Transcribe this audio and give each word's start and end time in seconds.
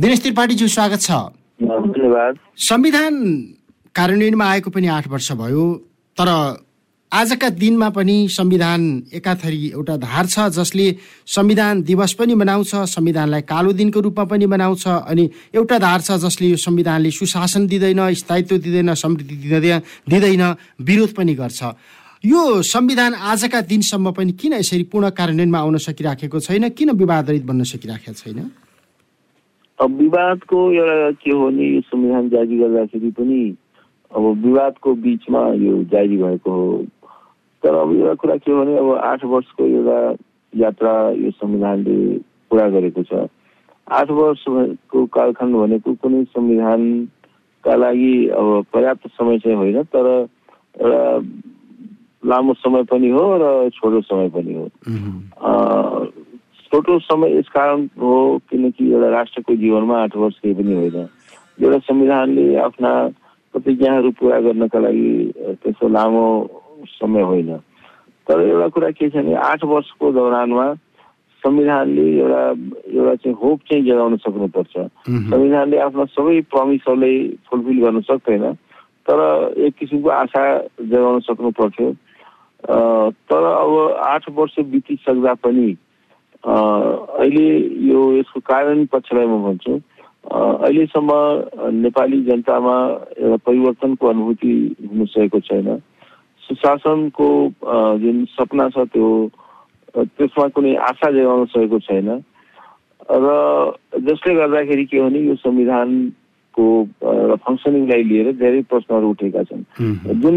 दिनेश 0.00 0.20
त्रिपाठीज्यू 0.22 0.66
स्वागत 0.68 1.00
छ। 1.00 1.10
धन्यवाद। 1.60 2.36
संविधान 2.56 3.14
कार्यान्वयनमा 3.94 4.44
आएको 4.44 4.70
पनि 4.72 4.86
आठ 4.88 5.08
वर्ष 5.12 5.32
भयो 5.36 5.64
तर 6.16 6.28
आजका 7.12 7.48
दिनमा 7.60 7.88
पनि 7.92 8.16
संविधान 8.32 8.80
एकाथरी 9.12 9.60
एउटा 9.68 9.96
धार 10.00 10.26
छ 10.26 10.48
जसले 10.56 10.86
संविधान 11.28 11.82
दिवस 11.84 12.12
पनि 12.16 12.34
मनाउँछ 12.34 12.72
संविधानलाई 12.96 13.42
कालो 13.44 13.72
दिनको 13.76 14.00
रूपमा 14.00 14.24
पनि 14.24 14.46
मनाउँछ 14.48 14.86
अनि 14.88 15.28
एउटा 15.54 15.78
धार 15.78 16.00
छ 16.00 16.16
जसले 16.24 16.48
यो 16.48 16.56
संविधानले 16.56 17.10
सुशासन 17.10 17.66
दिँदैन 17.68 18.00
स्थायित्व 18.14 18.56
दिँदैन 18.56 18.94
समृद्धि 18.94 19.36
दिँदैन 19.36 19.80
दिँदैन 20.08 20.44
विरोध 20.80 21.12
पनि 21.12 21.34
गर्छ। 21.34 21.60
यो 22.24 22.40
संविधान 22.62 23.14
आजका 23.34 23.60
दिनसम्म 23.68 24.12
पनि 24.16 24.32
किन 24.32 24.52
यसरी 24.54 24.82
पूर्ण 24.88 25.10
कार्यान्वयनमा 25.12 25.58
आउन 25.58 25.76
सकिराखेको 25.78 26.40
छैन? 26.40 26.68
किन 26.72 26.90
विवादरित 26.96 27.44
बन्न 27.44 27.64
सकिराखेको 27.64 28.12
छैन? 28.14 28.50
अब 29.80 29.90
विवादको 29.96 30.58
एउटा 30.72 31.10
के 31.24 31.30
हो 31.30 31.50
भने 31.50 31.64
यो 31.64 31.80
संविधान 31.80 32.28
जारी 32.28 32.58
गर्दाखेरि 32.58 33.10
पनि 33.18 33.40
अब 34.12 34.22
विवादको 34.44 34.94
बिचमा 35.04 35.42
यो 35.56 35.82
जारी 35.92 36.16
भएको 36.16 36.50
हो। 36.50 36.84
तर 37.62 37.74
अब 37.74 37.92
एउटा 37.96 38.14
कुरा 38.20 38.36
के 38.36 38.52
हो 38.52 38.64
भने 38.64 38.76
अब 38.78 38.90
आठ 39.04 39.24
वर्षको 39.24 39.66
एउटा 39.66 39.98
यात्रा 40.52 40.92
यो 41.16 41.30
संविधानले 41.30 41.96
पुरा 42.50 42.68
गरेको 42.76 43.02
छ। 43.02 43.26
आठ 43.88 44.10
वर्षको 44.10 45.06
कालखण्ड 45.16 45.56
भनेको 45.56 45.94
कुनै 46.02 46.24
संविधानका 46.36 47.74
लागि 47.76 48.14
अब 48.36 48.64
पर्याप्त 48.72 49.08
समय 49.16 49.38
चाहिँ 49.38 49.56
होइन 49.56 49.82
तर 49.94 50.06
एउटा 50.76 51.02
लामो 52.28 52.52
समय 52.54 52.82
पनि 52.84 53.08
हो 53.10 53.24
र 53.40 53.70
छोटो 53.74 54.00
समय 54.00 54.28
पनि 54.28 54.54
हो। 54.54 54.66
छोटो 56.72 56.98
समय 57.02 57.36
यस 57.38 57.48
कारण 57.50 57.86
हो 57.98 58.40
किनकि 58.50 58.92
एउटा 58.92 59.08
राष्ट्रको 59.10 59.54
जीवनमा 59.56 59.96
आठ 60.02 60.16
वर्ष 60.16 60.36
केही 60.38 60.54
पनि 60.54 60.74
होइन। 60.74 60.96
एउटा 61.62 61.78
संविधानले 61.78 62.44
आफ्ना 62.56 62.92
प्रतिज्ञाहरू 63.54 64.10
पुरा 64.18 64.38
गर्नका 64.40 64.78
लागि 64.78 65.10
त्यस्तो 65.62 65.88
लामो 65.88 66.26
समय 66.86 67.22
होइन। 67.22 67.56
तर 68.26 68.40
एउटा 68.46 68.68
कुरा 68.70 68.90
के 68.90 69.08
छ 69.10 69.16
भने 69.16 69.34
आठ 69.34 69.64
वर्षको 69.64 70.12
दौरानमा 70.12 70.66
संविधानले 71.42 72.06
एउटा 72.20 72.42
एउटा 72.94 73.14
चाहिँ 73.14 73.36
होप 73.42 73.60
चाहिँ 73.66 73.84
जगाउन 73.84 74.16
सक्नुपर्छ। 74.22 74.74
संविधानले 75.10 75.78
आफ्ना 75.78 76.04
सबै 76.14 76.40
प्रमिसहरूलाई 76.54 77.18
फुलफिल 77.50 77.78
गर्न 77.84 78.00
सक्दैन 78.06 78.52
तर 79.08 79.18
एक 79.58 79.74
किसिमको 79.74 80.08
आशा 80.08 80.42
जगाउन 80.78 81.20
सक्नु 81.26 81.50
पर्थ्यो। 81.58 81.92
तर 83.26 83.42
अब 83.44 83.72
आठ 84.06 84.30
वर्ष 84.30 84.58
बितिसक्दा 84.70 85.34
पनि 85.34 85.68
अहिले 86.44 87.48
यो 87.88 88.00
यसको 88.16 88.40
कारण 88.40 88.84
पक्षलाई 88.92 89.26
म 89.26 89.42
भन्छु 89.44 89.74
अहिलेसम्म 90.30 91.10
नेपाली 91.74 92.20
जनतामा 92.24 92.76
एउटा 93.18 93.36
परिवर्तनको 93.46 94.06
अनुभूति 94.08 94.52
हुन 94.90 95.04
सकेको 95.06 95.40
छैन। 95.40 95.68
सुशासनको 96.42 97.28
जुन 98.00 98.24
सपना 98.30 98.68
छ 98.68 98.84
त्यो 98.92 99.08
त्यसमा 99.96 100.46
कुनै 100.54 100.74
आशा 100.88 101.10
जगाउन 101.12 101.44
सकेको 101.52 101.78
छैन। 101.88 102.08
र 103.10 103.26
जसले 104.08 104.34
गर्दाखेरि 104.34 104.84
के 104.84 105.00
भने 105.00 105.20
यो 105.20 105.34
संविधानको 105.44 106.66
फङ्सनिङलाई 107.44 108.02
लिएर 108.10 108.32
धेरै 108.40 108.60
प्रश्नहरू 108.70 109.10
उठेका 109.10 109.42
छन्। 109.50 109.64
जुन 110.22 110.36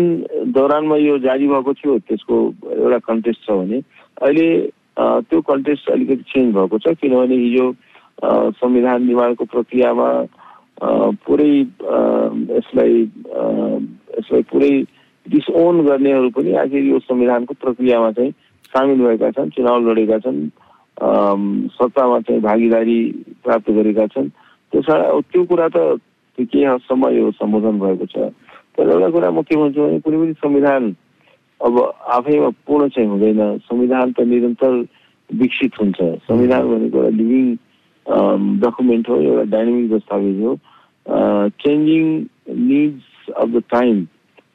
दौरानमा 0.56 0.98
यो 0.98 1.18
जारी 1.28 1.48
भएको 1.48 1.74
थियो 1.74 1.98
त्यसको 2.08 2.36
एउटा 2.78 3.00
कन्टेस्ट 3.10 3.46
छ 3.48 3.52
भने 3.52 3.82
अहिले 4.22 4.48
त्यो 4.98 5.42
कन्टेस्ट 5.42 5.90
अलिकति 5.92 6.24
चेन्ज 6.32 6.56
भएको 6.56 6.78
छ 6.80 6.94
किनभने 7.02 7.36
हिजो 7.36 7.68
संविधान 8.62 9.06
निर्माणको 9.06 9.46
प्रक्रियामा 9.54 10.10
पुरै 11.26 11.54
यसलाई 12.58 13.02
यसलाई 14.18 14.42
पुरै 14.52 14.74
डिसओन 15.26 15.82
गर्नेहरू 15.86 16.30
पनि 16.36 16.54
आखिर 16.64 16.84
यो 16.84 17.00
संविधानको 17.00 17.54
प्रक्रियामा 17.62 18.12
चाहिँ 18.12 18.32
सामेल 18.74 19.02
भएका 19.02 19.30
छन् 19.32 19.50
चुनाव 19.56 19.90
लडेका 19.90 20.18
छन् 20.26 20.40
सत्तामा 21.74 22.20
चाहिँ 22.20 22.42
भागीदारी 22.42 23.00
प्राप्त 23.44 23.70
गरेका 23.72 24.06
छन्। 24.14 24.30
त्यस 24.74 24.90
त्यो 25.32 25.44
कुरा 25.46 25.68
त 25.74 25.78
केही 26.38 26.64
हदसम्म 26.66 27.10
यो 27.18 27.32
सम्बोधन 27.38 27.80
भएको 27.80 28.06
छ। 28.14 28.30
तर 28.78 28.90
एउटा 28.90 29.10
कुरा 29.10 29.30
म 29.32 29.42
के 29.42 29.56
भन्छु 29.56 29.82
भने 29.82 30.00
कुनै 30.02 30.18
पनि 30.18 30.34
संविधान 30.34 30.84
अब 31.64 31.78
आफैमा 32.18 32.50
पूर्ण 32.68 32.88
चाहिँ 32.90 33.10
हुँदैन। 33.10 33.58
संविधान 33.68 34.12
त 34.12 34.22
निरन्तर 34.28 34.74
विकसित 35.30 35.80
हुन्छ। 35.80 36.00
संविधान 36.28 36.68
भनेको 36.68 36.98
एउटा 36.98 37.16
लिभिङ 37.18 37.46
डकुमेन्ट 38.60 39.10
हो 39.10 39.16
एउटा 39.22 39.44
डाइनामिक 39.52 39.92
दस्तावेज 39.92 40.42
हो। 40.44 40.58
Changing 41.64 42.04
needs 42.68 43.32
of 43.38 43.50
the 43.50 43.64
time 43.72 44.06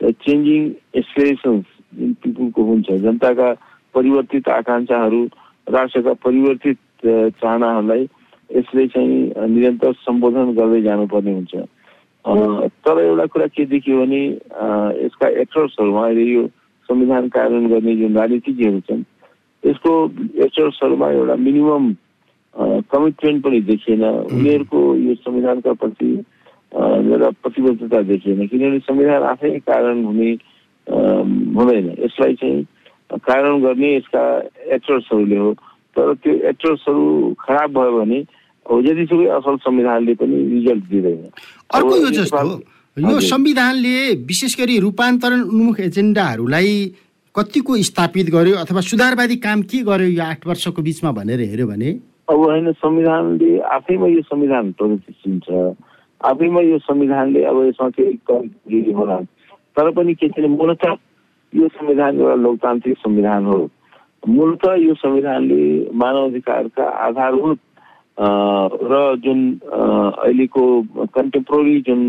changing 0.03 0.71
aspirations 1.01 1.65
जुन 1.99 2.13
पिपुलको 2.23 2.63
हुन्छ। 2.65 2.91
जनताका 2.91 3.53
परिवर्तित 3.95 4.49
आकाङ्क्षाहरू 4.49 5.25
राष्ट्रका 5.67 6.13
परिवर्तित 6.25 6.79
चाहनाहरूलाई 7.41 8.09
यसले 8.51 8.87
चाहिँ 8.89 9.49
निरन्तर 9.49 9.93
सम्बोधन 10.05 10.53
गर्दै 10.55 10.81
जानुपर्ने 10.83 11.33
हुन्छ। 11.35 11.55
तर 12.85 13.01
एउटा 13.05 13.27
कुरा 13.33 13.47
के 13.57 13.65
देखियो 13.67 13.99
भने 14.01 14.23
यसका 15.05 15.29
एक्टर्सहरूमा 15.43 16.05
अहिले 16.07 16.25
यो 16.33 16.47
संविधान 16.89 17.29
कार्यान्वयन 17.29 17.71
गर्ने 17.71 17.97
जुन 17.97 18.17
राजनीतिज्ञहरू 18.17 18.81
छन् 18.89 19.03
यसको 19.63 19.93
एक्टर्सहरूमा 20.45 21.11
एउटा 21.11 21.37
मिनिमम 21.37 21.85
कमिटमेन्ट 22.91 23.45
पनि 23.45 23.61
देखिएन। 23.61 24.05
उनीहरूको 24.05 24.81
यो 24.97 25.15
संविधानका 25.15 25.73
प्रति 25.83 26.11
एउटा 26.73 27.31
प्रतिबद्धता 27.43 28.01
देखिएन। 28.03 28.47
किनभने 28.47 28.79
संविधान 28.89 29.23
आफै 29.23 29.51
कारण 29.69 30.05
हुने 30.05 30.31
हुँदैन। 31.57 31.87
यसलाई 32.05 32.35
चाहिँ 32.35 32.65
कारण 33.13 33.61
गर्ने 33.63 33.95
यसका 33.97 34.25
एक्टर्सहरूले 34.75 35.37
हो। 35.37 35.53
तर 35.97 36.15
त्यो 36.15 36.33
एक्टर्सहरू 36.49 37.35
खराब 37.41 37.71
भयो 37.79 37.93
भने 37.99 38.21
जतिसुकै 38.67 39.27
असल 39.37 39.57
संविधानले 39.65 40.15
पनि 40.15 40.37
रिजल्ट 40.49 40.85
दिँदैन। 40.91 41.23
अर्को 41.75 41.95
यो 42.99 43.21
संविधानले 43.21 44.15
विशेष 44.27 44.59
गरी 44.61 44.79
रूपान्तरण 44.81 45.41
उन्मुख 45.41 45.81
एजेन्डाहरूलाई 45.81 46.73
कतिको 47.35 47.77
स्थापित 47.89 48.31
गर्यो 48.31 48.55
अथवा 48.57 48.81
सुधारवादी 48.81 49.37
काम 49.39 49.63
के 49.63 49.79
गर्यो 49.87 50.09
यो 50.09 50.23
आठ 50.23 50.47
वर्षको 50.47 50.83
बिचमा 50.83 51.13
भनेर 51.13 51.41
हेऱ्यो 51.41 51.67
भने? 51.67 51.91
अब 52.29 52.37
होइन 52.37 52.73
संविधानले 52.73 53.59
आफैमा 53.75 54.07
यो 54.07 54.23
संविधान 54.23 54.73
प्रगतिशील 54.73 55.39
छ। 55.47 55.77
आफैमा 56.21 56.61
यो 56.61 56.79
संविधानले 56.79 57.45
अब 57.45 57.63
यसमा 57.67 57.89
केही 58.01 58.93
होला। 58.93 59.17
तर 59.79 59.91
पनि 59.95 60.15
के 60.15 60.29
छ 60.29 60.51
मूलत 60.51 60.85
यो 61.53 61.69
संविधान 61.69 62.19
एउटा 62.19 62.35
लोकतान्त्रिक 62.35 62.99
संविधान 62.99 63.45
हो। 63.47 63.59
मूलत 64.29 64.65
यो 64.83 64.95
संविधानले 64.95 65.63
मानव 65.95 66.25
अधिकारका 66.27 66.85
आधारभूत 67.07 67.59
र 68.19 69.17
जुन 69.25 69.41
अहिलेको 69.65 70.65
कन्टेम्पोररी 71.15 71.81
जुन 71.87 72.01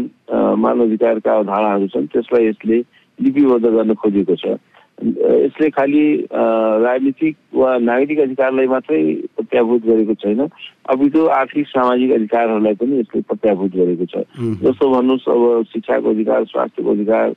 मानव 0.57 0.83
अधिकारका 0.83 1.35
अवधारणाहरू 1.35 1.87
छन् 1.93 2.07
त्यसलाई 2.13 2.47
यसले 2.47 2.77
लिपिबद्ध 3.19 3.65
गर्न 3.65 3.93
खोजेको 3.93 4.35
छ। 4.35 4.57
यसले 4.99 5.69
खालि 5.69 6.03
राजनीतिक 6.33 7.35
वा 7.55 7.77
नागरिक 7.77 8.19
अधिकारलाई 8.19 8.67
मात्रै 8.67 9.01
प्रत्याभूत 9.37 9.81
गरेको 9.85 10.13
छैन 10.23 10.41
अपितु 10.89 11.25
आर्थिक 11.37 11.67
सामाजिक 11.67 12.11
अधिकारहरूलाई 12.11 12.75
पनि 12.81 12.99
यसले 12.99 13.21
प्रत्याभूत 13.29 13.71
गरेको 13.75 14.05
छ। 14.05 14.25
जस्तो 14.65 14.89
भन्नुहोस् 14.89 15.29
अब 15.29 15.63
शिक्षाको 15.73 16.09
अधिकार 16.09 16.43
स्वास्थ्यको 16.51 16.91
अधिकार 16.91 17.27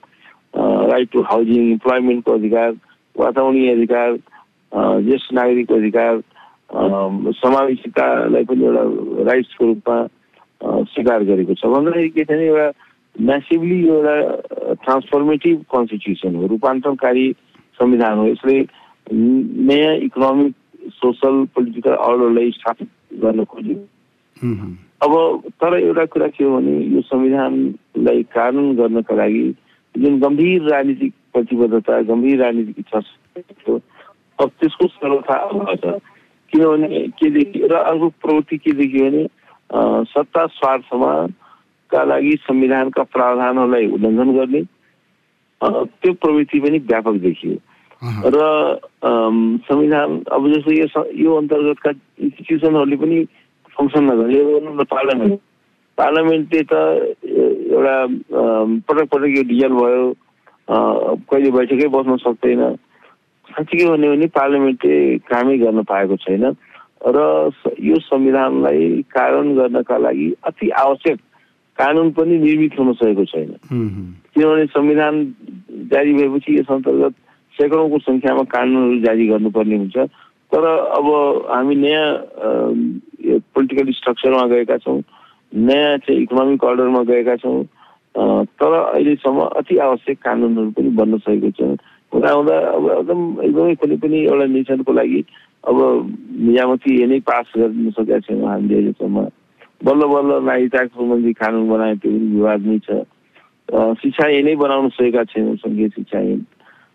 राइट 0.91 1.09
टु 1.13 1.21
हाउसिङ 1.23 1.71
इम्प्लोइमेन्टको 1.71 2.33
अधिकार 2.33 2.71
वातावरणीय 3.17 3.75
अधिकार 3.75 4.11
ज्येष्ठ 5.07 5.33
नागरिकको 5.35 5.75
अधिकार 5.75 6.23
समावेशितालाई 6.73 8.45
पनि 8.45 8.65
एउटा 8.65 8.83
राइट्सको 9.31 9.65
रूपमा 9.67 9.97
स्वीकार 10.89 11.25
गरेको 11.25 11.55
छ। 11.55 11.67
भन्दाखेरि 11.67 12.09
के 12.09 12.25
छ 12.25 12.31
भने 12.31 12.47
एउटा 12.47 12.69
म्यासिभली 13.17 13.79
एउटा 13.89 14.15
ट्रान्सफर्मेटिभ 14.83 15.57
कन्स्टिट्युसन 15.73 16.35
हो 16.37 16.47
रूपान्तरणकारी 16.47 17.27
संविधान 17.81 18.19
हो। 18.19 18.27
यसले 18.27 18.57
नयाँ 19.13 19.95
इकोनोमिक 20.09 20.55
सोसल 20.97 21.45
पोलिटिकल 21.55 21.93
अर्डरलाई 21.93 22.51
स्थापित 22.51 22.89
गर्न 23.23 23.45
खोज्यो। 23.45 23.77
अब 25.03 25.13
तर 25.61 25.79
एउटा 25.79 26.05
कुरा 26.15 26.27
के 26.29 26.45
हो 26.45 26.57
भने 26.57 26.75
यो 26.95 27.01
संविधानलाई 27.03 28.23
कानुन 28.33 28.75
गर्नका 28.77 29.15
लागि 29.17 29.45
जुन 29.95 30.19
गम्भीर 30.21 30.63
राजनीतिक 30.71 31.13
प्रतिबद्धता 31.33 32.01
गम्भीर 32.09 32.43
राजनीतिक 32.43 32.79
इच्छा 32.79 32.99
अब 34.43 34.49
त्यसको 34.61 34.87
सरलता 34.87 35.35
अभाव 35.37 35.75
छ। 35.77 36.01
किनभने 36.53 36.89
के 37.19 37.31
देखियो 37.31 37.67
र 37.69 37.75
अर्को 37.91 38.09
प्रवृत्ति 38.23 38.57
के 38.59 38.73
देखियो 38.77 39.11
भने 39.11 39.25
सत्ता 40.13 40.47
स्वार्थमा 40.53 41.13
का 41.91 42.03
लागि 42.05 42.37
संविधानका 42.47 43.03
प्रावधानहरूलाई 43.09 43.87
उल्लङ्घन 43.97 44.33
गर्ने 44.37 44.63
त्यो 45.61 46.13
प्रवृत्ति 46.13 46.61
पनि 46.61 46.79
व्यापक 46.91 47.17
देखियो। 47.25 47.57
र 48.03 48.37
संविधान 49.65 50.09
अब 50.33 50.49
जस्तो 50.53 50.73
यो 50.73 50.87
यो 51.23 51.37
अन्तर्गतका 51.37 51.91
इन्स्टिट्युसनहरूले 52.21 52.97
पनि 52.97 53.19
फङ्सन 53.77 54.05
नगर्ने 54.11 54.85
पार्लियामेन्ट 54.85 55.41
पार्लियामेन्टले 55.99 56.63
त 56.63 56.75
एउटा 57.73 57.97
पटक 58.89 59.07
पटक 59.13 59.31
यो 59.37 59.43
डिजल 59.49 59.73
भयो 59.81 60.05
कहिले 60.69 61.51
बैठकै 61.51 61.89
बस्न 61.95 62.17
सक्दैन। 62.25 62.63
साँच्चीकै 63.49 63.87
भन्यो 63.91 64.11
भने 64.13 64.27
पार्लियामेन्टले 64.39 65.19
कामै 65.31 65.57
गर्न 65.59 65.83
पाएको 65.91 66.17
छैन 66.25 66.45
र 67.03 67.19
यो 67.83 67.99
संविधानलाई 67.99 69.03
कारण 69.11 69.55
गर्नका 69.57 69.97
लागि 69.99 70.27
अति 70.47 70.69
आवश्यक 70.83 71.19
कानुन 71.79 72.11
पनि 72.15 72.39
निर्मित 72.39 72.79
हुन 72.79 72.93
सकेको 72.95 73.25
छैन। 73.25 73.51
किनभने 74.33 74.67
संविधान 74.71 75.15
जारी 75.93 76.13
भएपछि 76.15 76.59
यस 76.59 76.71
अन्तर्गत 76.71 77.15
सैकडौँको 77.55 77.99
सङ्ख्यामा 77.99 78.43
कानुनहरू 78.55 79.01
जारी 79.03 79.27
गर्नुपर्ने 79.29 79.77
हुन्छ। 79.77 79.97
तर 80.53 80.65
अब 80.69 81.07
हामी 81.51 81.75
नयाँ 81.75 82.07
पोलिटिकल 83.55 83.93
स्ट्रक्चरमा 83.93 84.47
गएका 84.47 84.77
छौँ 84.85 85.01
नयाँ 85.53 85.97
चाहिँ 85.99 86.21
इकोनोमिक 86.23 86.65
अर्डरमा 86.65 87.03
गएका 87.11 87.37
छौँ 87.43 87.65
तर 88.61 88.73
अहिलेसम्म 88.73 89.41
अति 89.59 89.77
आवश्यक 89.89 90.19
कानुनहरू 90.23 90.71
पनि 90.77 90.91
बन्न 91.01 91.19
सकेको 91.19 91.51
छ 91.57 91.77
हुँदा 92.13 92.31
हुँदा 92.33 92.57
अब 92.77 92.85
एकदम 92.93 93.21
एकदमै 93.43 93.75
कुनै 93.81 93.97
पनि 94.03 94.19
एउटा 94.25 94.47
नेसनको 94.53 94.93
लागि 94.93 95.21
अब 95.65 95.77
निजामती 96.47 96.91
नै 97.07 97.19
पास 97.25 97.53
गर्न 97.57 97.91
सकेका 97.97 98.19
छैनौँ 98.27 98.49
हामीले 98.49 98.75
अहिलेसम्म 98.77 99.17
बल्ल 99.87 100.03
बल्ल 100.15 100.31
नागरिकता 100.47 100.85
सम्बन्धी 100.95 101.33
कानुन 101.41 101.69
बनाए 101.69 101.95
त्यो 102.03 102.11
पनि 102.13 102.29
विवाद 102.37 102.61
नै 102.67 102.79
छ। 102.87 103.03
शिक्षा 104.03 104.27
नै 104.47 104.55
बनाउन 104.57 104.89
सकेका 104.99 105.25
छैनौँ 105.33 105.57
सङ्घीय 105.65 105.89
शिक्षा 105.97 106.19
ऐन 106.19 106.45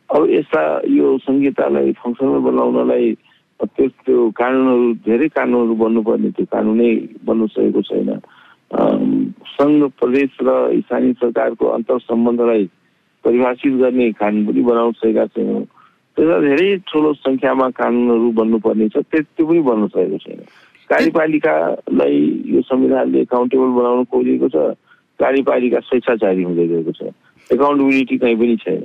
अब 0.09 0.29
यस्ता 0.29 0.61
यो 0.87 1.17
संहितालाई 1.25 1.91
फङ्सनल 2.03 2.39
बनाउनलाई 2.47 3.13
त्यो 3.59 3.87
त्यो 4.05 4.29
कानुनहरू 4.37 4.93
धेरै 5.05 5.27
कानुनहरू 5.35 5.75
बन्नुपर्ने 5.83 6.29
त्यो 6.37 6.45
कानुनै 6.53 6.91
बन्न 7.25 7.47
सकेको 7.55 7.81
छैन। 7.89 8.09
सङ्घ 9.57 9.79
प्रदेश 9.99 10.37
र 10.47 10.49
स्थानीय 10.79 11.13
सरकारको 11.21 11.65
अन्तर 11.75 11.99
सम्बन्धलाई 12.05 12.65
परिभाषित 13.23 13.73
गर्ने 13.75 14.11
कानुन 14.13 14.45
पनि 14.45 14.61
बनाउन 14.63 14.91
सकेका 14.93 15.25
छैनौँ 15.27 15.63
त्यसमा 16.17 16.37
धेरै 16.39 16.69
ठुलो 16.87 17.13
सङ्ख्यामा 17.15 17.69
कानुनहरू 17.75 18.31
बन्नुपर्ने 18.33 18.89
छ 18.89 19.03
त्यो 19.07 19.45
पनि 19.45 19.59
बन्न 19.61 19.87
सकेको 19.87 20.17
छैन 20.17 20.39
कार्यपालिकालाई 20.89 22.19
यो 22.45 22.61
संविधानले 22.63 23.21
एकाउन्टेबल 23.21 23.71
बनाउन 23.73 24.03
खोजेको 24.05 24.49
छ 24.49 24.63
कार्यपालिका 25.19 25.79
स्वेच्छाचारी 25.79 26.43
हुँदै 26.43 26.67
गएको 26.67 26.91
छ 26.91 27.11
एकाउन्टेबिलिटी 27.49 28.17
कहीँ 28.17 28.35
पनि 28.35 28.55
छैन 28.57 28.81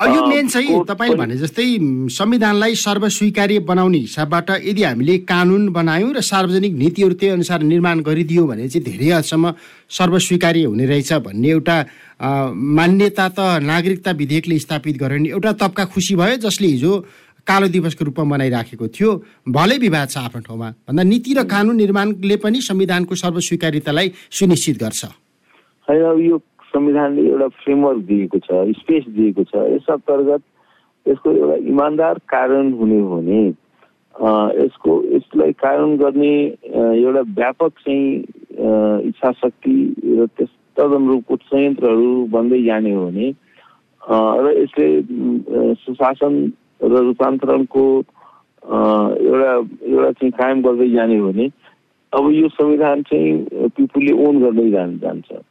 यो 0.00 0.26
मेन 0.26 0.48
चाहिँ 0.48 0.82
तपाईँले 0.84 1.16
भने 1.16 1.36
जस्तै 1.38 1.64
संविधानलाई 2.10 2.74
सर्वस्वीकार्य 2.74 3.58
बनाउने 3.62 3.98
हिसाबबाट 3.98 4.50
यदि 4.66 4.82
हामीले 4.82 5.18
कानुन 5.22 5.68
बनायौँ 5.70 6.12
र 6.14 6.20
सार्वजनिक 6.20 6.74
नीतिहरू 6.74 7.14
त्यही 7.14 7.32
अनुसार 7.32 7.62
निर्माण 7.62 8.00
गरिदियो 8.02 8.46
भने 8.46 8.68
चाहिँ 8.68 8.84
धेरै 8.84 9.10
हदसम्म 9.14 9.54
सर्वस्वीकार्य 9.88 10.64
हुने 10.66 10.86
रहेछ 10.86 11.12
भन्ने 11.22 11.48
एउटा 11.48 11.76
मान्यता 12.74 13.28
त 13.38 13.38
नागरिकता 13.62 14.10
विधेयकले 14.18 14.58
स्थापित 14.58 14.96
गऱ्यो 14.98 15.14
भने 15.14 15.28
एउटा 15.30 15.52
तबका 15.62 15.84
खुसी 15.94 16.14
भयो 16.18 16.36
जसले 16.42 16.68
हिजो 16.74 16.92
कालो 17.46 17.68
दिवसको 17.68 18.04
रूपमा 18.04 18.24
मनाइराखेको 18.24 18.86
थियो। 18.88 19.10
भलै 19.46 19.76
विवाद 19.78 20.08
छ 20.10 20.16
आफ्नो 20.16 20.40
ठाउँमा। 20.42 20.68
भन्दा 20.88 21.02
नीति 21.06 21.32
र 21.38 21.44
कानुन 21.44 21.76
निर्माणले 21.76 22.36
पनि 22.42 22.60
संविधानको 22.60 23.14
सर्वस्वीकारितालाई 23.14 24.12
सुनिश्चित 24.32 24.76
गर्छ। 24.82 25.04
यो 25.88 26.36
संविधानले 26.74 27.28
एउटा 27.28 27.48
फ्रेमवर्क 27.58 28.02
दिएको 28.04 28.38
छ 28.40 28.64
स्पेस 28.76 29.04
दिएको 29.10 29.44
छ 29.44 29.66
यस 29.68 29.90
अन्तर्गत 29.90 30.42
यसको 31.06 31.32
एउटा 31.32 31.56
इमान्दार 31.68 32.18
कारण 32.28 32.72
हुने 32.72 32.98
हो 33.00 33.16
भने 33.16 33.42
यसको 34.56 35.02
यसलाई 35.06 35.52
कारण 35.58 35.96
गर्ने 35.96 36.34
एउटा 36.74 37.20
व्यापक 37.32 37.72
चाहिँ 37.78 39.08
इच्छा 39.08 39.32
शक्ति 39.34 39.76
र 40.08 40.26
त्यस 40.28 40.48
तदनुरूपको 40.76 41.36
संयन्त्रहरू 41.44 42.10
बन्दै 42.30 42.62
जाने 42.62 42.92
हो 42.92 43.06
भने 43.06 43.32
र 44.40 44.52
यसले 44.52 44.88
सुशासन 45.76 46.34
र 46.84 47.02
रूपान्तरणको 47.02 47.86
एउटा 48.62 49.52
एउटा 49.52 50.10
चाहिँ 50.12 50.30
कायम 50.32 50.62
गर्दै 50.62 50.88
जाने 50.90 51.18
हो 51.18 51.32
भने 51.32 51.48
अब 52.12 52.30
यो 52.32 52.48
संविधान 52.50 53.02
चाहिँ 53.02 53.68
पिपुलले 53.70 54.12
ओन 54.26 54.40
गर्दै 54.40 54.70
जान 54.70 54.98
जान्छ 54.98 55.42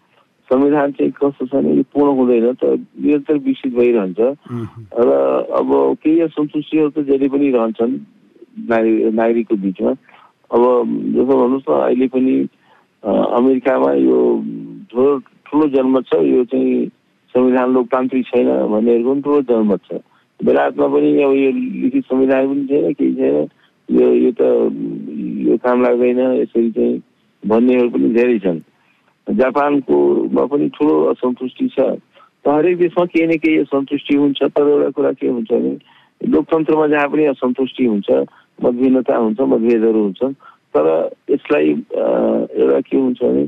संविधान 0.53 0.91
चाहिँ 0.93 1.11
कस्तो 1.17 1.45
छ 1.49 1.53
भने 1.65 1.81
पूर्ण 1.89 2.09
हुँदैन 2.13 2.45
त 2.61 2.77
निरन्तर 3.01 3.37
विकसित 3.41 3.73
भइरहन्छ। 3.73 4.19
र 4.93 5.09
अब 5.49 5.69
केही 5.97 6.19
असन्तुष्टिहरू 6.29 6.89
त 6.93 7.09
जहिले 7.09 7.27
पनि 7.33 7.49
रहन्छन् 7.57 7.93
नागरिक 8.69 9.13
नागरिकको 9.17 9.55
बिचमा। 9.65 9.91
अब 10.53 10.61
जस्तो 11.17 11.33
भन्नुहोस् 11.41 11.69
न 11.69 11.73
अहिले 11.73 12.07
पनि 12.13 12.35
अमेरिकामा 13.03 13.91
यो 13.93 14.19
ठुलो 14.93 15.11
ठुलो 15.49 15.65
जनमत 15.73 16.03
छ 16.13 16.21
यो 16.21 16.43
चाहिँ 16.53 16.85
संविधान 17.33 17.73
लोकतान्त्रिक 17.73 18.25
छैन 18.29 18.47
भन्नेहरूको 18.69 19.09
पनि 19.09 19.21
ठुलो 19.25 19.41
जनमत 19.49 19.81
छ। 19.89 19.97
बेलायतमा 20.39 20.87
पनि 20.93 21.09
अब 21.23 21.33
यो 21.33 21.49
लिखित 21.81 22.03
संविधान 22.05 22.47
पनि 22.47 22.63
छैन 22.69 22.93
केही 22.93 23.13
छैन। 23.17 23.49
यो 23.89 24.07
यो 24.13 24.31
त 24.37 24.41
यो 25.49 25.57
काम 25.65 25.81
लाग्दैन 25.81 26.19
यसरी 26.45 26.69
चाहिँ 26.77 27.01
भन्नेहरू 27.43 27.89
पनि 27.89 28.13
धेरै 28.13 28.37
छन्। 28.39 28.59
जापानकोमा 29.27 30.45
पनि 30.51 30.67
ठुलो 30.75 30.95
असन्तुष्टि 31.11 31.67
छ। 31.77 31.79
त 32.43 32.47
हरेक 32.47 32.77
देशमा 32.77 33.05
केही 33.11 33.25
न 33.27 33.37
केही 33.43 33.57
असन्तुष्टि 33.57 34.15
हुन्छ 34.17 34.39
तर 34.43 34.67
एउटा 34.67 34.89
कुरा 34.95 35.11
के 35.19 35.27
हुन्छ 35.27 35.51
भने 35.51 35.75
लोकतन्त्रमा 36.21 36.87
जहाँ 36.87 37.07
पनि 37.09 37.25
असन्तुष्टि 37.25 37.85
हुन्छ 37.85 38.09
मतभिन्नता 38.63 39.15
हुन्छ 39.17 39.39
मतभेदहरू 39.39 40.01
हुन्छन् 40.03 40.33
तर 40.75 40.85
यसलाई 41.29 41.69
एउटा 41.69 42.79
के 42.83 42.97
हुन्छ 42.97 43.19
भने 43.23 43.47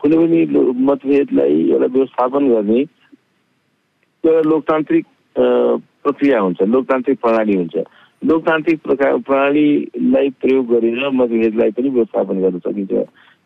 कुनै 0.00 0.16
पनि 0.16 0.40
मतभेदलाई 0.88 1.56
एउटा 1.70 1.86
व्यवस्थापन 1.94 2.48
गर्ने 2.52 2.80
एउटा 2.80 4.40
लोकतान्त्रिक 4.48 5.04
प्रक्रिया 5.36 6.40
हुन्छ 6.40 6.62
लोकतान्त्रिक 6.62 7.18
प्रणाली 7.20 7.56
हुन्छ। 7.56 7.76
लोकतान्त्रिक 8.22 8.78
प्रकार 8.82 9.16
प्रणालीलाई 9.28 10.28
प्रयोग 10.40 10.66
गरेर 10.72 11.08
मतभेदलाई 11.20 11.70
पनि 11.76 11.88
व्यवस्थापन 11.88 12.40
गर्न 12.42 12.58
सकिन्छ। 12.64 12.92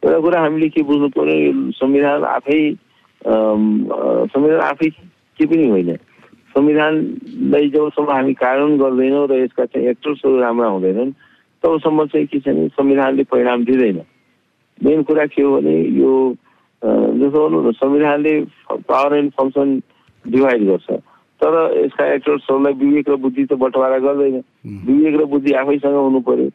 एउटा 0.02 0.18
कुरा 0.20 0.40
हामीले 0.40 0.68
के 0.68 0.82
बुझ्नु 0.82 1.08
पर्यो 1.10 1.70
संविधान 1.74 2.24
आफै 2.24 2.60
संविधान 3.22 4.60
आफै 4.60 4.88
के 5.38 5.46
पनि 5.46 5.68
होइन। 5.68 5.96
संविधानलाई 6.54 7.68
जबसम्म 7.70 8.10
हामी 8.10 8.34
कानुन 8.34 8.78
गर्दैनौँ 8.78 9.26
र 9.26 9.42
यसका 9.42 9.64
चाहिँ 9.74 9.88
एक्टर्सहरू 9.90 10.38
राम्रा 10.40 10.68
हुँदैनन् 10.68 11.10
तबसम्म 11.62 12.06
चाहिँ 12.14 12.26
के 12.26 12.38
छ 12.38 12.46
भने 12.46 12.68
संविधानले 12.78 13.24
परिणाम 13.26 13.64
दिँदैन। 13.64 13.98
मेन 14.78 15.02
कुरा 15.02 15.26
के 15.34 15.42
हो 15.42 15.50
भने 15.58 15.76
यो 15.98 16.12
जस्तो 17.18 17.48
भनौँ 17.48 17.62
न 17.66 17.72
संविधानले 17.82 18.32
पावर 18.86 19.16
एन्ड 19.18 19.30
फङ्सन 19.34 19.68
डिभाइड 20.24 20.62
गर्छ। 20.68 20.88
तर 21.40 21.54
यसका 21.74 22.04
एक्टर्सहरूलाई 22.14 22.74
विवेक 22.78 23.08
र 23.10 23.16
बुद्धि 23.18 23.44
त 23.44 23.52
बटवारा 23.58 23.98
गर्दैन। 23.98 24.42
विवेक 24.86 25.14
र 25.20 25.24
बुद्धि 25.26 25.52
आफैसँग 25.58 25.94
हुनु 25.94 26.20
पर्यो। 26.22 26.50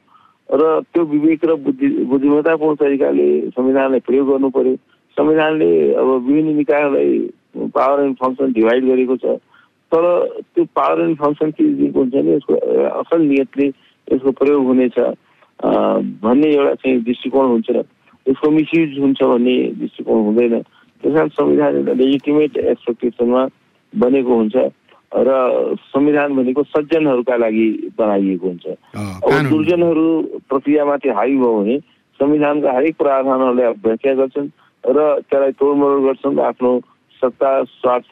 र 0.54 0.82
त्यो 0.94 1.04
विवेक 1.10 1.46
र 1.46 1.56
बुद्धि 1.66 1.88
बुद्धिमत्तापूर्ण 2.06 2.76
तरिकाले 2.82 3.28
संविधानलाई 3.58 4.00
प्रयोग 4.06 4.28
गर्नु 4.30 4.50
पर्यो। 4.54 4.76
संविधानले 5.18 5.70
अब 5.94 6.10
विभिन्न 6.26 6.56
निकायहरूलाई 6.58 7.18
पावर 7.74 8.04
एन्ड 8.04 8.16
फङ्सन 8.22 8.52
डिभाइड 8.54 8.86
गरेको 8.86 9.16
छ। 9.18 9.26
तर 9.92 10.04
त्यो 10.54 10.64
पावर 10.78 11.02
एन्ड 11.02 11.18
फङ्सन 11.18 11.52
के 11.58 11.64
दिएको 11.64 12.00
हुन्छ 12.00 12.14
भने 12.14 12.36
यसको 12.36 12.54
असल 13.02 13.22
नियतले 13.22 13.68
यसको 14.14 14.32
प्रयोग 14.42 14.66
हुनेछ। 14.66 14.98
भन्ने 16.22 16.48
एउटा 16.54 16.74
चाहिँ 16.82 17.02
दृष्टिकोण 17.04 17.46
हुन्छ 17.48 17.70
यसको 17.70 18.50
मिसयुज 18.52 18.98
हुन्छ 19.00 19.20
भन्ने 19.24 19.56
दृष्टिकोण 19.82 20.20
हुँदैन। 20.24 20.62
त्यस 21.04 21.14
कारण 21.14 21.28
संविधान 21.38 21.76
एउटा 21.78 21.94
लेजिटिमेट 21.94 22.58
एक्सपेक्टेसनमा 22.58 23.42
बनेको 23.94 24.36
हुन्छ। 24.36 24.56
र 25.14 25.76
संविधान 25.94 26.36
भनेको 26.36 26.64
सज्जनहरूका 26.64 27.36
लागि 27.38 27.68
बनाइएको 27.98 28.48
हुन्छ। 28.48 28.66
अब 28.66 29.50
दुर्जनहरू 29.50 30.06
प्रक्रियामाथि 30.50 31.10
हावी 31.10 31.38
भयो 31.38 31.54
भने 31.60 31.78
संविधानका 32.20 32.72
हरेक 32.72 32.96
प्रावधानहरूलाई 32.98 33.68
व्याख्या 33.86 34.14
गर्छन् 34.14 34.50
र 34.84 34.98
त्यसलाई 35.30 35.52
तोडमोड 35.62 36.02
गर्छन् 36.06 36.40
आफ्नो 36.50 36.72
सत्ता 37.22 37.52
स्वार्थ 37.64 38.12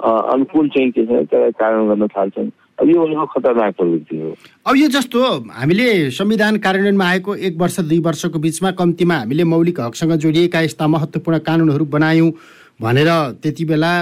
अनुकूल 0.00 0.68
चाहिँ 0.68 0.90
के 0.90 1.04
छ 1.06 1.08
त्यसलाई 1.08 1.50
कारण 1.60 1.88
गर्न 1.88 2.06
थाल्छन्। 2.14 2.50
अब 2.80 2.88
यो 2.88 3.02
भनेको 3.02 3.26
खतरनाक 3.26 3.74
प्रवृत्ति 3.76 4.16
हो। 4.16 4.30
अब 4.66 4.76
यो 4.76 4.88
जस्तो 4.88 5.20
हामीले 5.52 5.88
संविधान 6.10 6.56
कार्यान्वयनमा 6.64 7.04
आएको 7.04 7.34
एक 7.36 7.58
वर्ष 7.60 7.80
दुई 7.90 7.98
वर्षको 8.00 8.38
बिचमा 8.38 8.70
कम्तीमा 8.78 9.14
हामीले 9.14 9.44
मौलिक 9.44 9.80
हकसँग 9.80 10.12
जोडिएका 10.24 10.60
यस्ता 10.60 10.86
महत्त्वपूर्ण 10.88 11.38
कानुनहरू 11.44 11.84
बनायौँ 11.92 12.30
भनेर 12.80 13.10
त्यति 13.42 13.64
बेला 13.64 13.92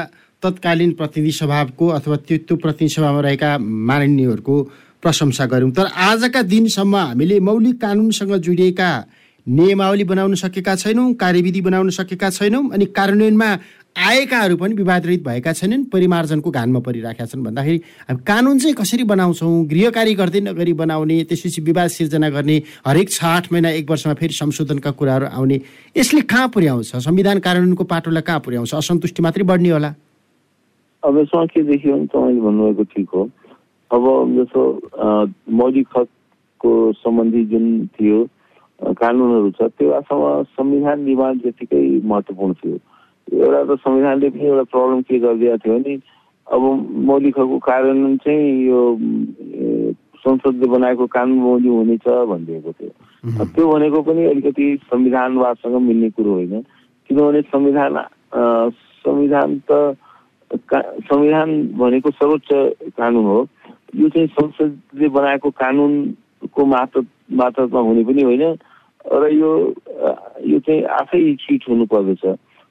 तत्कालीन 0.42 0.92
प्रतिनिधि 0.92 1.32
सभाको 1.32 1.86
अथवा 1.88 2.16
त्यो 2.16 2.38
त्यो 2.46 2.56
प्रतिनिधि 2.56 2.94
सभामा 2.94 3.20
रहेका 3.20 3.50
माननीयहरूको 3.58 4.56
प्रशंसा 5.02 5.46
गऱ्यौँ। 5.46 5.70
तर 5.70 5.86
आजका 5.86 6.42
दिनसम्म 6.42 6.96
हामीले 6.96 7.38
मौलिक 7.40 7.80
कानुनसँग 7.80 8.36
जोडिएका 8.36 8.90
नियमावली 9.46 10.04
बनाउन 10.04 10.34
सकेका 10.34 10.74
छैनौँ 10.76 11.12
कार्यविधि 11.14 11.60
बनाउन 11.60 11.90
सकेका 11.90 12.30
छैनौँ 12.30 12.70
अनि 12.70 12.84
कार्यान्वयनमा 12.96 13.50
आएकाहरू 13.98 14.56
पनि 14.56 14.74
विवादरहित 14.74 15.22
भएका 15.24 15.52
छैनन् 15.52 15.84
परिमार्जनको 15.92 16.50
घानमा 16.50 16.80
परिराखेका 16.86 17.26
छन् 17.26 17.42
भन्दाखेरि 17.44 17.78
हामी 18.08 18.22
कानुन 18.22 18.58
चाहिँ 18.58 18.74
कसरी 18.74 19.04
बनाउँछौँ 19.04 19.66
गृहकारी 19.66 20.14
गर्दै 20.14 20.40
नगरी 20.40 20.72
बनाउने 20.72 21.16
त्यसपछि 21.24 21.60
विवाद 21.62 21.88
सिर्जना 21.90 22.28
गर्ने 22.30 22.62
हरेक 22.86 23.10
छ 23.10 23.24
आठ 23.24 23.52
महिना 23.52 23.70
एक 23.70 23.90
वर्षमा 23.90 24.14
फेरि 24.14 24.34
संशोधनका 24.34 24.90
कुराहरू 24.90 25.26
आउने 25.26 25.60
यसले 25.96 26.20
कहाँ 26.30 26.48
पुर्याउँछ? 26.54 26.96
संविधान 26.96 27.38
कानुनको 27.38 27.84
पाटोलाई 27.84 28.22
कहाँ 28.22 28.40
पुर्याउँछ? 28.40 28.74
असन्तुष्टि 28.74 29.22
मात्रै 29.22 29.44
बढ्ने 29.44 29.70
होला। 29.70 29.94
अब 31.08 31.18
यसमा 31.18 31.44
के 31.48 31.62
देखियो 31.64 31.94
भने 31.96 32.06
तपाईँले 32.12 32.40
भन्नुभएको 32.40 32.84
ठिक 32.92 33.08
हो। 33.14 33.22
अब 33.90 34.04
जस्तो 34.36 34.62
मौलिक 35.56 35.88
हकको 35.96 36.70
सम्बन्धी 37.00 37.44
जुन 37.48 37.64
थियो 37.96 38.18
कानुनहरू 38.78 39.50
छ 39.56 39.72
त्यो 39.72 39.88
वास्तवमा 39.90 40.32
संविधान 40.54 41.00
निर्माण 41.02 41.38
जतिकै 41.44 41.84
महत्त्वपूर्ण 42.04 42.52
थियो। 42.60 42.76
एउटा 43.28 43.62
त 43.64 43.78
संविधानले 43.80 44.28
पनि 44.30 44.44
एउटा 44.46 44.64
प्रब्लम 44.72 45.00
के 45.08 45.18
गरिदिएको 45.18 45.58
थियो 45.64 45.78
भने 45.78 45.94
अब 46.46 46.62
मौलिक 47.08 47.38
हकको 47.38 47.58
कार्यान्वयन 47.68 48.16
चाहिँ 48.24 48.44
यो 48.68 48.80
संसदले 50.18 50.66
बनाएको 50.68 51.06
कानुन 51.06 51.38
बमोजिम 51.40 51.72
हुनेछ 51.72 52.06
भनिदिएको 52.06 52.72
थियो। 52.72 52.92
त्यो 53.54 53.64
भनेको 53.72 54.02
पनि 54.02 54.24
अलिकति 54.26 54.66
संविधानवादसँग 54.92 55.76
मिल्ने 55.88 56.10
कुरो 56.10 56.32
होइन। 56.32 56.60
किनभने 57.10 57.40
संविधान 57.48 57.96
संविधान 59.04 59.58
त 59.70 59.96
संविधान 60.54 61.48
भनेको 61.78 62.10
सर्वोच्च 62.10 62.48
कानुन 62.96 63.24
हो। 63.24 63.46
यो 63.96 64.08
चाहिँ 64.08 64.28
संसदले 64.28 65.08
बनाएको 65.08 65.50
कानुनको 65.50 66.64
मात्र 66.66 67.04
मात्रमा 67.32 67.80
हुने 67.80 68.04
पनि 68.04 68.22
होइन। 68.22 68.56
र 69.12 69.28
यो 69.32 69.50
यो 70.44 70.58
चाहिँ 70.60 70.82
आफै 70.84 71.20
छिट 71.40 71.68
हुनुपर्दछ। 71.68 72.24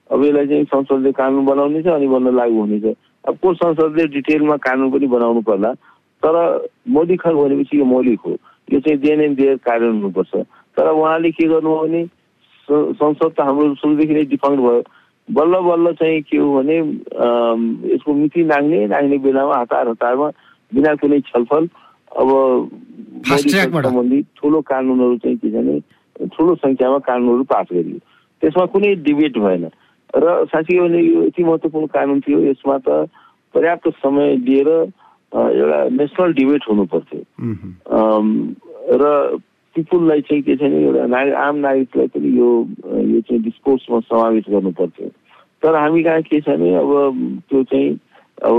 अब 0.09 0.23
यसलाई 0.23 0.47
चाहिँ 0.47 0.65
संसदले 0.65 1.11
कानुन 1.11 1.45
बनाउने 1.45 1.81
छ 1.83 1.87
अनि 1.87 2.07
बन्न 2.07 2.35
लागू 2.35 2.59
हुनेछ। 2.59 2.85
अब 3.27 3.37
को 3.41 3.53
संसदले 3.53 4.07
डिटेलमा 4.07 4.57
कानुन 4.57 4.91
पनि 4.91 5.07
बनाउनु 5.07 5.41
पर्ला? 5.41 5.73
तर 6.23 6.35
मौलिक 6.89 7.27
हक 7.27 7.35
भनेपछि 7.35 7.79
यो 7.79 7.85
मौलिक 7.85 8.19
हो। 8.25 8.31
यो 8.73 8.79
चाहिँ 8.79 8.99
देन 8.99 9.21
एन्ड 9.21 9.37
देयर 9.37 9.57
कार्य 9.65 9.87
हुनुपर्छ। 9.87 10.35
तर 10.77 10.89
उहाँले 10.89 11.31
के 11.31 11.47
गर्नुभयो 11.47 11.87
भने 11.87 12.05
संसद 12.67 13.31
त 13.37 13.39
हाम्रो 13.39 13.73
सुरुदेखि 13.75 14.13
नै 14.13 14.23
डिफाउन्ड 14.33 14.59
भयो। 14.59 14.81
बल्ल 15.27 15.59
बल्ल 15.59 15.93
चाहिँ 15.93 16.21
के 16.21 16.37
हो 16.37 16.47
भने 16.57 16.77
यसको 17.93 18.13
मिति 18.13 18.43
नाग्ने 18.43 18.85
नाग्ने 18.87 19.17
बेलामा 19.17 19.55
हतार 19.61 19.87
हतारमा 19.89 20.27
बिना 20.71 20.95
कुनै 20.95 21.19
छलफल 21.27 21.67
अब 22.17 22.29
सम्बन्धी 23.27 24.21
ठुलो 24.37 24.61
कानुनहरू 24.61 25.17
चाहिँ 25.17 25.37
के 25.37 25.49
छ 25.49 25.53
भने 25.53 25.79
ठुलो 26.27 26.55
सङ्ख्यामा 26.55 26.99
कानुनहरू 26.99 27.43
पास 27.43 27.67
गरियो। 27.71 27.99
त्यसमा 28.41 28.65
कुनै 28.71 28.95
डिबेट 29.03 29.37
भएन। 29.37 29.65
र 30.15 30.45
साँच्चै 30.51 30.79
भने 30.79 30.99
यो 31.01 31.23
यति 31.23 31.43
महत्त्वपूर्ण 31.43 31.87
कानुन 31.87 32.19
थियो 32.23 32.39
यसमा 32.47 32.77
त 32.87 33.09
पर्याप्त 33.53 33.87
समय 33.99 34.35
लिएर 34.47 34.69
एउटा 34.69 35.79
नेसनल 35.91 36.33
डिबेट 36.33 36.63
हुनु 36.69 36.85
पर्थ्यो 36.93 37.21
र 38.95 39.03
पिपुललाई 39.77 40.21
चाहिँ 40.27 40.41
के 40.43 40.55
छ 40.57 40.61
भने 40.61 40.81
एउटा 40.83 41.05
नागरिक 41.13 41.35
आम 41.45 41.55
नागरिकलाई 41.65 42.07
पनि 42.17 42.29
यो 42.37 42.49
यो 43.13 43.21
चाहिँ 43.21 43.41
डिस्कोर्समा 43.43 43.99
समावेश 44.09 44.49
गर्नु 44.49 44.71
पर्थ्यो 44.81 45.09
तर 45.63 45.75
हामी 45.75 46.03
कहाँ 46.03 46.21
के 46.29 46.41
छ 46.41 46.57
भने 46.57 46.75
अब 46.81 46.91
त्यो 47.49 47.63
चाहिँ 47.69 47.89
अब 48.37 48.57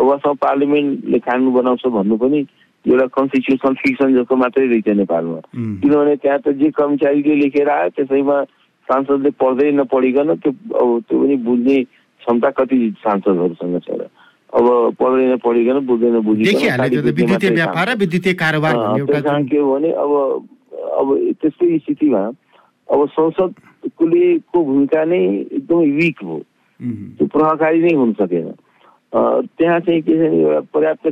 अबसम्म 0.00 0.34
पार्लिमेन्टले 0.42 1.18
कानुन 1.18 1.52
बनाउँछ 1.54 1.86
भन्नु 1.94 2.16
पनि 2.16 2.40
एउटा 2.84 3.06
कन्स्टिट्युसन 3.14 3.74
फिक्सन 3.82 4.14
जस्तो 4.14 4.36
मात्रै 4.36 4.66
रहेछ 4.66 4.88
नेपालमा। 4.98 5.40
किनभने 5.54 6.14
त्यहाँ 6.22 6.38
त 6.42 6.54
जे 6.58 6.70
कर्मचारीले 6.74 7.34
लेखेर 7.42 7.68
आयो 7.70 7.88
त्यसैमा 7.94 8.42
सांसदले 8.88 9.30
पढ्दै 9.38 9.70
नपढिकन 9.78 10.34
त्यो 10.42 10.50
अब 10.82 10.88
त्यो 11.06 11.18
पनि 11.22 11.36
बुझ्ने 11.46 11.76
क्षमता 11.82 12.50
कति 12.58 12.78
सांसदहरूसँग 13.04 13.78
छ 13.86 13.90
र। 14.00 14.10
अब 14.52 14.64
पढ्दैन 15.00 15.36
पढिकन 15.44 15.78
बुझ्दैन 15.86 16.16
बुझिकन 16.20 16.48
के 19.48 19.58
हो 19.58 19.74
भने 19.74 19.90
अब 19.92 20.12
अब 21.00 21.08
त्यस्तै 21.40 21.78
स्थितिमा 21.78 22.22
अब 22.92 23.00
संसदले 23.08 24.38
को 24.52 24.58
भूमिका 24.64 25.04
नै 25.04 25.22
एकदमै 25.56 25.86
विक 25.96 26.18
हो। 26.24 26.36
त्यो 26.80 27.26
प्रभावकारी 27.26 27.78
नै 27.82 27.92
हुन 27.94 28.12
सकेन। 28.20 28.48
त्यहाँ 29.12 29.80
चाहिँ 29.80 30.00
के 30.02 30.12
छ 30.12 30.20
भने 30.20 30.38
एउटा 30.42 30.60
पर्याप्त 30.74 31.04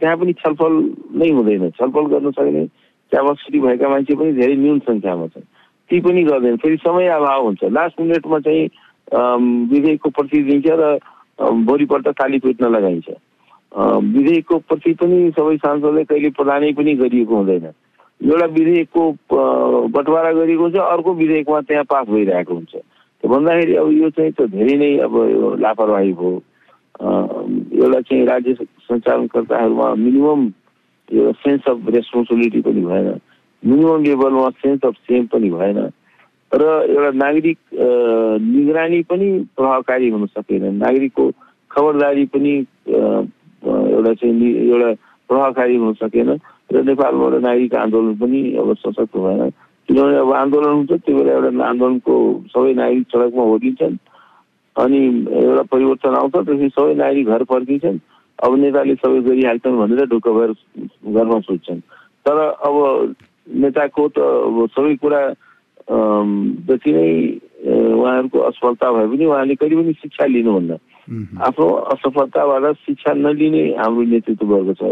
त्यहाँ 0.00 0.16
पनि 0.18 0.32
छलफल 0.42 0.72
नै 1.20 1.28
हुँदैन। 1.30 1.70
छलफल 1.78 2.04
गर्न 2.12 2.30
सक्ने। 2.30 2.64
क्यापासिटी 3.12 3.58
भएका 3.60 3.88
मान्छे 3.88 4.14
पनि 4.14 4.32
धेरै 4.32 4.56
न्यून 4.56 4.78
सङ्ख्यामा 4.88 5.26
छन्। 5.34 5.46
ती 5.90 5.96
पनि 6.00 6.22
गर्दैन। 6.24 6.56
फेरि 6.62 6.76
समय 6.82 7.06
अभाव 7.08 7.44
हुन्छ। 7.44 7.62
लास्ट 7.64 8.00
मिनटमा 8.00 8.38
चाहिँ 8.46 8.64
विधेयकको 9.70 10.08
प्रति 10.10 10.38
दिन्छ 10.48 10.66
र 10.66 10.98
भोलिपल्ट 11.40 12.08
ताली 12.18 12.38
पिट्न 12.38 12.64
लगाइन्छ 12.74 13.08
विधेयकको 13.72 14.58
प्रति 14.68 14.92
पनि 15.00 15.18
सबै 15.38 15.56
सांसदले 15.56 16.04
कहिले 16.04 16.30
प्रदानै 16.34 16.72
पनि 16.72 16.94
गरिएको 16.96 17.36
हुँदैन। 17.36 17.64
एउटा 18.20 18.46
विधेयकको 18.54 19.02
बटवारा 19.94 20.32
गरिएको 20.32 20.62
हुन्छ 20.62 20.76
अर्को 20.76 21.14
विधेयकमा 21.14 21.60
त्यहाँ 21.68 21.84
पास 21.84 22.06
भइरहेको 22.08 22.54
हुन्छ। 22.54 22.74
भन्दाखेरि 23.22 23.74
अब 23.76 23.90
यो 23.92 24.10
चाहिँ 24.10 24.32
त 24.32 24.46
धेरै 24.50 24.76
नै 24.78 24.90
अब 25.04 25.14
यो 25.30 25.54
लापरवाही 25.62 26.12
भयो। 26.12 26.42
एउटा 26.98 28.00
चाहिँ 28.00 28.24
राज्य 28.26 28.54
सञ्चालनकर्ताहरूमा 28.88 29.94
मिनिमम 29.94 30.40
यो 31.08 31.32
सेन्स 31.38 31.68
अफ 31.68 31.78
रेस्पोन्सिबिलिटी 31.94 32.60
पनि 32.66 32.80
भएन। 32.84 33.08
मिनिमम 33.62 34.02
लेभलमा 34.02 34.48
सेन्स 34.64 34.84
अफ 34.86 34.94
सेम 35.06 35.26
पनि 35.32 35.50
भएन। 35.50 35.78
र 36.52 36.64
एउटा 36.88 37.10
नागरिक 37.12 37.58
निगरानी 38.40 39.02
पनि 39.10 39.28
प्रभावकारी 39.56 40.08
हुन 40.10 40.26
सकेन। 40.26 40.64
नागरिकको 40.80 41.24
खबरदारी 41.70 42.24
पनि 42.32 42.52
एउटा 42.88 44.12
चाहिँ 44.20 44.52
एउटा 44.56 44.90
प्रभावकारी 45.28 45.76
हुन 45.76 45.92
सकेन 46.02 46.28
र 46.72 46.82
नेपालबाट 46.88 47.34
नागरिक 47.44 47.74
आन्दोलन 47.74 48.14
पनि 48.16 48.40
अब 48.60 48.74
सशक्त 48.80 49.16
भएन। 49.16 49.50
किनभने 49.88 50.16
अब 50.18 50.32
आन्दोलन 50.32 50.72
हुन्छ 50.78 50.92
त्यो 51.04 51.16
बेला 51.16 51.32
एउटा 51.32 51.64
आन्दोलनको 51.64 52.14
सबै 52.52 52.72
नागरिक 52.80 53.06
सडकमा 53.12 53.44
होटिन्छन् 53.52 53.96
अनि 54.76 55.00
एउटा 55.44 55.62
परिवर्तन 55.72 56.14
आउँछ 56.16 56.32
त्यसपछि 56.32 56.68
सबै 56.76 56.94
नागरिक 56.94 57.26
घर 57.28 57.42
फर्किन्छन्। 57.52 57.98
अब 58.38 58.52
नेताले 58.56 58.94
सबै 58.94 59.20
गरिहाल्छन् 59.28 59.78
भनेर 59.78 60.06
ढुक्क 60.08 60.28
भएर 60.36 60.52
घरमा 61.12 61.38
सोध्छन् 61.46 61.80
तर 62.26 62.36
अब 62.38 62.76
नेताको 63.64 64.02
त 64.08 64.18
अब 64.18 64.56
सबै 64.76 64.94
कुरा 65.02 65.20
जति 65.88 66.92
नै 66.92 67.08
उहाँहरूको 67.66 68.38
असफलता 68.40 68.92
भए 68.92 69.06
पनि 69.06 69.24
उहाँले 69.24 69.54
कहिले 69.54 69.76
पनि 69.76 69.92
शिक्षा 69.94 70.26
लिनुहुन्न 70.26 70.78
आफ्नो 71.40 71.66
असफलताबाट 71.92 72.76
शिक्षा 72.78 73.12
नलिने 73.16 73.64
हाम्रो 73.74 74.02
नेतृत्व 74.06 74.46
भएको 74.46 74.74
छ 74.74 74.82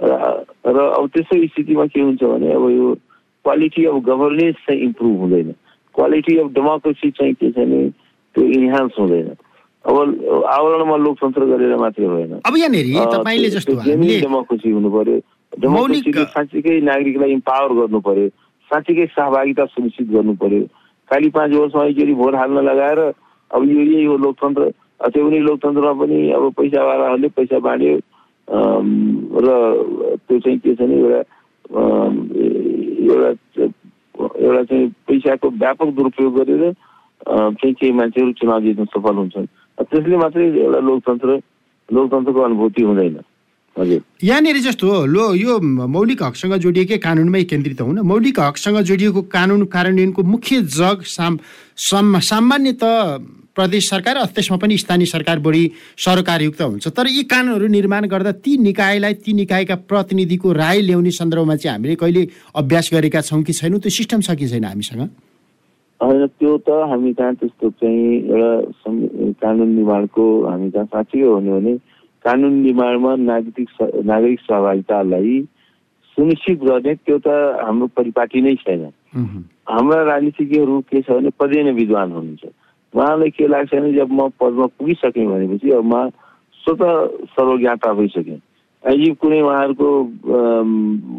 र 0.00 0.78
अब 0.90 1.08
त्यस्तो 1.08 1.46
स्थितिमा 1.46 1.86
के 1.86 2.00
हुन्छ 2.00 2.22
भने 2.22 2.52
अब 2.52 2.64
यो 2.70 2.94
क्वालिटी 3.44 3.84
अफ 3.84 4.02
गभर्नेन्स 4.04 4.56
चाहिँ 4.66 4.80
इम्प्रुभ 4.82 5.18
हुँदैन 5.20 5.52
क्वालिटी 5.94 6.36
अफ 6.38 6.50
डेमोक्रेसी 6.52 7.10
चाहिँ 7.10 7.34
के 7.34 7.50
छ 7.50 7.58
भने 7.58 7.88
त्यो 8.34 8.44
इन्हान्स 8.56 8.98
हुँदैन 8.98 9.28
अब 9.84 10.44
आवरणमा 10.48 10.96
लोकतन्त्र 10.98 11.44
गरेर 11.46 11.76
मात्रै 11.76 12.08
भएन 12.08 12.40
अब 12.40 12.56
यहाँनिर 12.56 12.86
तपाईँले 13.12 13.50
जस्तो 13.50 13.74
डेमोक्रेसी 13.84 14.70
हुनु 14.70 14.90
पर्यो 14.90 15.18
डेमोक्रेसीले 15.52 16.24
साँच्चीकै 16.26 16.80
नागरिकलाई 16.82 17.32
इम्पावर 17.32 17.72
गर्नु 17.74 18.00
पर्यो 18.00 18.28
साँच्चीकै 18.70 19.06
सहभागिता 19.16 19.64
सुनिश्चित 19.66 20.08
गर्नु 20.10 20.34
पर्यो। 20.42 20.62
खालि 21.10 21.28
पाँच 21.36 21.50
वर्षमा 21.52 21.84
एकचोटि 21.84 22.14
भोट 22.14 22.34
हाल्न 22.34 22.58
लगाएर 22.68 22.98
अब 23.50 23.62
यो 23.64 23.80
यही 23.80 24.04
हो 24.04 24.16
लोकतन्त्र 24.16 24.70
त्यो 25.08 25.24
पनि 25.24 25.38
लोकतन्त्रमा 25.38 25.92
पनि 26.00 26.18
अब 26.36 26.44
पैसावालाहरूले 26.58 27.28
पैसा 27.38 27.58
बाँड्यो 27.64 27.96
र 29.44 29.48
त्यो 30.28 30.38
चाहिँ 30.38 30.58
के 30.58 30.74
छ 30.74 30.80
भने 30.80 30.96
एउटा 31.00 31.20
एउटा 33.08 33.30
एउटा 34.18 34.62
चाहिँ 34.62 34.88
पैसाको 35.08 35.48
व्यापक 35.62 35.88
दुरुपयोग 35.96 36.34
गरेर 36.38 36.64
केही 37.28 37.72
केही 37.72 37.92
मान्छेहरू 37.92 38.32
चुनाव 38.40 38.60
जित्न 38.62 38.84
सफल 38.84 39.16
हुन्छन्। 39.16 39.46
त्यसले 39.80 40.16
मात्रै 40.16 40.46
एउटा 40.60 40.80
लोकतन्त्र 40.88 41.30
लोकतन्त्रको 41.88 42.40
अनुभूति 42.40 42.82
हुँदैन। 42.82 43.16
यहाँनिर 43.76 44.56
जस्तो 44.58 45.06
लो 45.06 45.34
यो 45.34 45.58
मौलिक 45.60 46.22
हकसँग 46.22 46.54
जोडिएकै 46.58 46.98
कानुनमै 46.98 47.42
केन्द्रित 47.44 47.80
हुन। 47.80 47.98
मौलिक 48.02 48.40
हकसँग 48.40 48.78
जोडिएको 48.82 49.22
कानुन 49.30 49.64
कार्यान्वयनको 49.70 50.22
मुख्य 50.22 50.60
जग 50.78 51.02
साम 51.06 52.18
सामान्यत 52.18 52.82
प्रदेश 53.54 53.88
सरकार 53.90 54.16
त्यसमा 54.34 54.56
पनि 54.62 54.76
स्थानीय 54.78 55.06
सरकार 55.06 55.38
बढी 55.38 55.70
सरकारयुक्त 55.98 56.60
हुन्छ। 56.62 56.88
तर 56.88 57.06
यी 57.06 57.22
कानुनहरू 57.26 57.66
निर्माण 57.66 58.06
गर्दा 58.06 58.32
ती 58.42 58.56
निकायलाई 58.58 59.14
ती 59.22 59.32
निकायका 59.32 59.74
प्रतिनिधिको 59.90 60.52
राय 60.52 60.80
ल्याउने 60.82 61.10
सन्दर्भमा 61.10 61.56
चाहिँ 61.56 61.74
हामीले 61.74 61.94
कहिले 62.02 62.22
अभ्यास 62.54 62.90
गरेका 62.92 63.20
छौँ 63.20 63.42
कि 63.42 63.52
छैनौँ? 63.52 63.78
त्यो 63.78 63.90
सिस्टम 63.90 64.20
छ 64.22 64.34
कि 64.38 64.46
छैन 64.46 64.64
हामीसँग? 64.64 65.02
होइन 66.00 66.26
त्यो 66.38 66.56
त 66.62 66.70
हामी 66.90 67.12
कहाँ 67.18 67.34
त्यस्तो 67.34 67.70
चाहिँ 67.82 68.30
एउटा 68.30 68.52
कानुन 69.42 69.68
निर्माणको 69.74 70.24
हामी 70.46 70.70
कहाँ 70.70 70.86
साँच्चै 70.86 71.20
हो 71.20 71.34
भने 71.38 71.74
कानुन 72.28 72.54
निर्माणमा 72.62 73.14
नागरिक 73.24 73.68
नागरिक 74.04 74.40
सहभागितालाई 74.40 75.40
सुनिश्चित 76.16 76.58
गर्ने 76.68 76.94
त्यो 76.94 77.18
त 77.24 77.28
हाम्रो 77.64 77.86
परिपाटी 77.96 78.40
नै 78.44 78.54
छैन। 78.60 78.82
हाम्रा 79.68 80.02
राजनीतिज्ञहरू 80.02 80.80
के 80.90 81.00
छ 81.02 81.10
भने 81.10 81.30
पदेन 81.40 81.70
विद्वान 81.74 82.12
हुनुहुन्छ। 82.12 82.44
उहाँलाई 82.94 83.30
के 83.30 83.46
लाग्छ 83.48 83.74
भने 83.74 83.92
जब 83.92 84.12
म 84.12 84.28
पदमा 84.40 84.66
पुगिसकेँ 84.76 85.26
भनेपछि 85.26 85.70
अब 85.70 85.84
म 85.84 86.08
स्वत 86.60 86.82
सर्वज्ञाता 87.32 87.92
भइसकेँ। 87.94 88.40
अझै 88.84 89.10
कुनै 89.20 89.40
उहाँहरूको 89.40 89.88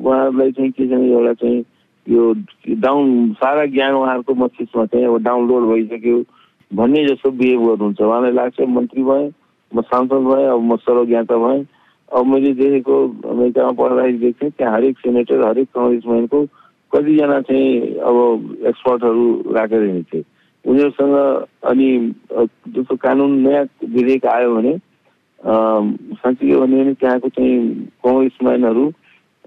उहाँहरूलाई 0.03 0.51
चाहिँ 0.51 0.71
के 0.71 0.87
छ 0.87 0.91
एउटा 0.91 1.33
चाहिँ 1.41 1.63
यो 2.07 2.33
डाउन 2.85 3.33
सारा 3.39 3.65
ज्ञान 3.73 3.93
उहाँहरूको 3.95 4.33
मस्तिष्कमा 4.43 4.85
चाहिँ 4.85 5.05
अब 5.05 5.17
डाउनलोड 5.23 5.63
भइसक्यो 5.71 6.17
भन्ने 6.71 7.05
जस्तो 7.07 7.31
बिहेभ 7.31 7.61
गर्नुहुन्छ। 7.67 8.01
उहाँलाई 8.01 8.31
लाग्छ 8.31 8.61
मन्त्री 8.77 9.03
भएँ 9.03 9.29
म 9.71 9.81
सांसद 9.81 10.23
भएँ 10.27 10.45
अब 10.49 10.61
म 10.63 10.75
सर्वज्ञाता 10.85 11.37
भएँ। 11.37 11.65
अब 12.11 12.25
मैले 12.25 12.53
देखेको 12.57 12.95
अमेरिकामा 13.29 13.71
पढ्दाखेरि 13.77 14.17
देख्थेँ 14.17 14.49
त्यहाँ 14.49 14.73
हरेक 14.75 14.97
सेनेटर 14.99 15.43
हरेक 15.45 15.67
कङ्ग्रेसम्यानको 15.75 16.39
कतिजना 16.91 17.39
चाहिँ 17.45 17.69
अब 18.01 18.17
एक्सपर्टहरू 18.67 19.53
राखेर 19.55 19.83
हिँड्थे। 19.83 20.23
उनीहरूसँग 20.65 21.15
अनि 21.69 21.89
जस्तो 22.75 22.95
कानुन 22.97 23.31
नयाँ 23.45 23.63
विधेयक 23.93 24.25
आयो 24.25 24.55
भने 24.55 24.73
साँच्चै 25.39 26.47
के 26.47 26.55
भन्यो 26.55 26.83
भने 26.83 26.93
त्यहाँको 26.97 27.29
चाहिँ 27.29 27.57
कङ्ग्रेसम्यानहरू 28.03 28.85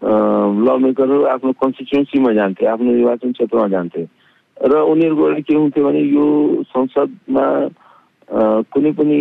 ल 0.03 0.79
मेकरहरू 0.83 1.23
आफ्नो 1.35 1.53
कन्स्टिट्युन्सीमा 1.63 2.33
जान्थे 2.39 2.67
आफ्नो 2.67 2.93
निर्वाचन 2.93 3.33
क्षेत्रमा 3.33 3.69
जान्थे। 3.75 4.03
र 4.57 4.73
उनीहरूको 4.93 5.43
के 5.43 5.55
हुन्थ्यो 5.55 5.85
भने 5.85 6.01
यो 6.01 6.27
संसदमा 6.71 7.47
कुनै 8.73 8.93
पनि 8.99 9.19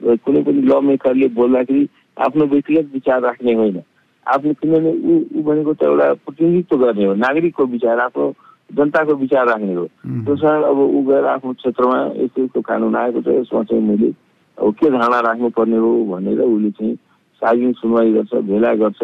कुनै 0.00 0.42
पनि 0.42 0.60
ल 0.62 0.80
मेकरले 0.88 1.28
बोल्दाखेरि 1.38 1.88
आफ्नो 2.16 2.44
व्यक्तिगत 2.46 2.86
विचार 2.94 3.20
राख्ने 3.22 3.54
होइन। 3.54 3.78
आफ्नो 4.26 4.52
किनभने 4.60 4.90
ऊ 4.92 5.12
ऊ 5.36 5.42
भनेको 5.42 5.72
त 5.74 5.82
एउटा 5.82 6.12
प्रतिनिधित्व 6.26 6.76
गर्ने 6.76 7.04
हो 7.04 7.14
नागरिकको 7.14 7.64
विचार 7.74 7.98
आफ्नो 8.00 8.32
जनताको 8.76 9.14
विचार 9.14 9.46
राख्ने 9.48 9.74
हो। 9.74 9.84
त्यस 10.24 10.40
कारण 10.40 10.62
अब 10.62 10.78
ऊ 10.78 11.02
गएर 11.08 11.24
आफ्नो 11.34 11.52
क्षेत्रमा 11.52 11.98
यस्तो 12.22 12.60
कानुन 12.60 12.96
आएको 12.96 13.20
छ 13.22 13.28
यसमा 13.40 13.62
चाहिँ 13.64 13.82
मैले 13.82 14.12
अब 14.58 14.74
के 14.74 14.90
धारणा 14.90 15.20
राख्नुपर्ने 15.28 15.76
हो 15.76 15.92
भनेर 16.12 16.40
उसले 16.40 16.70
चाहिँ 16.70 16.94
सार्वजनिक 17.42 17.76
सुनवाई 17.78 18.12
गर्छ 18.12 18.34
भेला 18.50 18.74
गर्छ। 18.82 19.02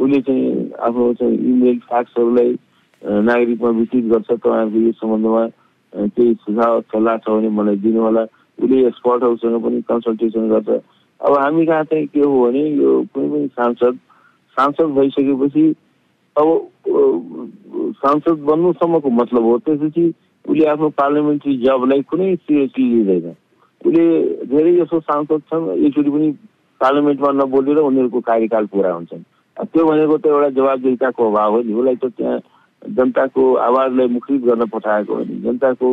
उसले 0.00 0.20
चाहिँ 0.20 0.72
आफ्नो 0.86 1.12
चाहिँ 1.20 1.36
इमेल 1.36 1.78
फ्याक्सहरूलाई 1.88 2.50
नागरिकमा 3.02 3.70
वितरित 3.78 4.04
गर्छ। 4.12 4.28
तपाईँहरूको 4.30 4.80
यो 4.86 4.92
सम्बन्धमा 4.92 5.44
केही 6.16 6.34
सुझाव 6.34 6.80
सल्लाह 6.92 7.16
छ 7.16 7.28
भने 7.28 7.48
मलाई 7.52 7.76
दिनु 7.84 8.00
उसले 8.58 8.86
एक्सपर्टहरूसँग 8.86 9.62
पनि 9.62 9.80
कन्सल्टेसन 9.88 10.48
गर्छ। 10.50 10.68
अब 11.20 11.32
हामी 11.38 11.66
कहाँ 11.66 11.84
चाहिँ 11.84 12.06
के 12.06 12.20
हो 12.20 12.44
भने 12.44 12.62
यो 12.70 13.02
कुनै 13.14 13.28
पनि 13.28 13.46
सांसद 13.56 13.98
सांसद 14.56 14.88
भइसकेपछि 14.96 15.64
अब 16.36 16.48
सांसद 18.00 18.38
बन्नुसम्मको 18.48 19.10
मतलब 19.10 19.42
हो। 19.42 19.58
त्यसपछि 19.58 20.04
उसले 20.44 20.64
आफ्नो 20.70 20.88
पार्लियामेन्ट्री 20.96 21.56
जबलाई 21.58 22.02
कुनै 22.10 22.34
सिरियसली 22.36 22.84
लिँदैन। 22.84 23.34
उसले 23.80 24.04
धेरै 24.46 24.72
जसो 24.76 25.00
सांसद 25.00 25.40
छन् 25.52 25.70
एकचोटि 25.76 26.10
पनि 26.10 26.30
पार्लियामेन्टमा 26.80 27.30
नबोलेर 27.42 27.78
उनीहरूको 27.78 28.20
कार्यकाल 28.20 28.66
पुरा 28.72 28.92
हुन्छन्। 28.92 29.22
त्यो 29.56 29.84
भनेको 29.86 30.16
त 30.18 30.26
एउटा 30.26 30.48
जवाबदेहिताको 30.60 31.30
अभाव 31.30 31.54
हो 31.56 31.62
नि। 31.62 31.72
उसलाई 31.72 31.96
त 31.96 32.12
त्यहाँ 32.16 32.38
जनताको 32.82 33.42
आवाजलाई 33.56 34.06
मुखरित 34.06 34.42
गर्न 34.44 34.66
पठाएको 34.68 35.14
हो 35.14 35.22
नि। 35.24 35.40
जनताको 35.44 35.88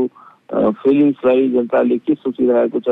फिलिङ्सलाई 0.51 1.49
जनताले 1.55 1.97
के 1.97 2.13
सोचिरहेको 2.15 2.79
छ 2.79 2.89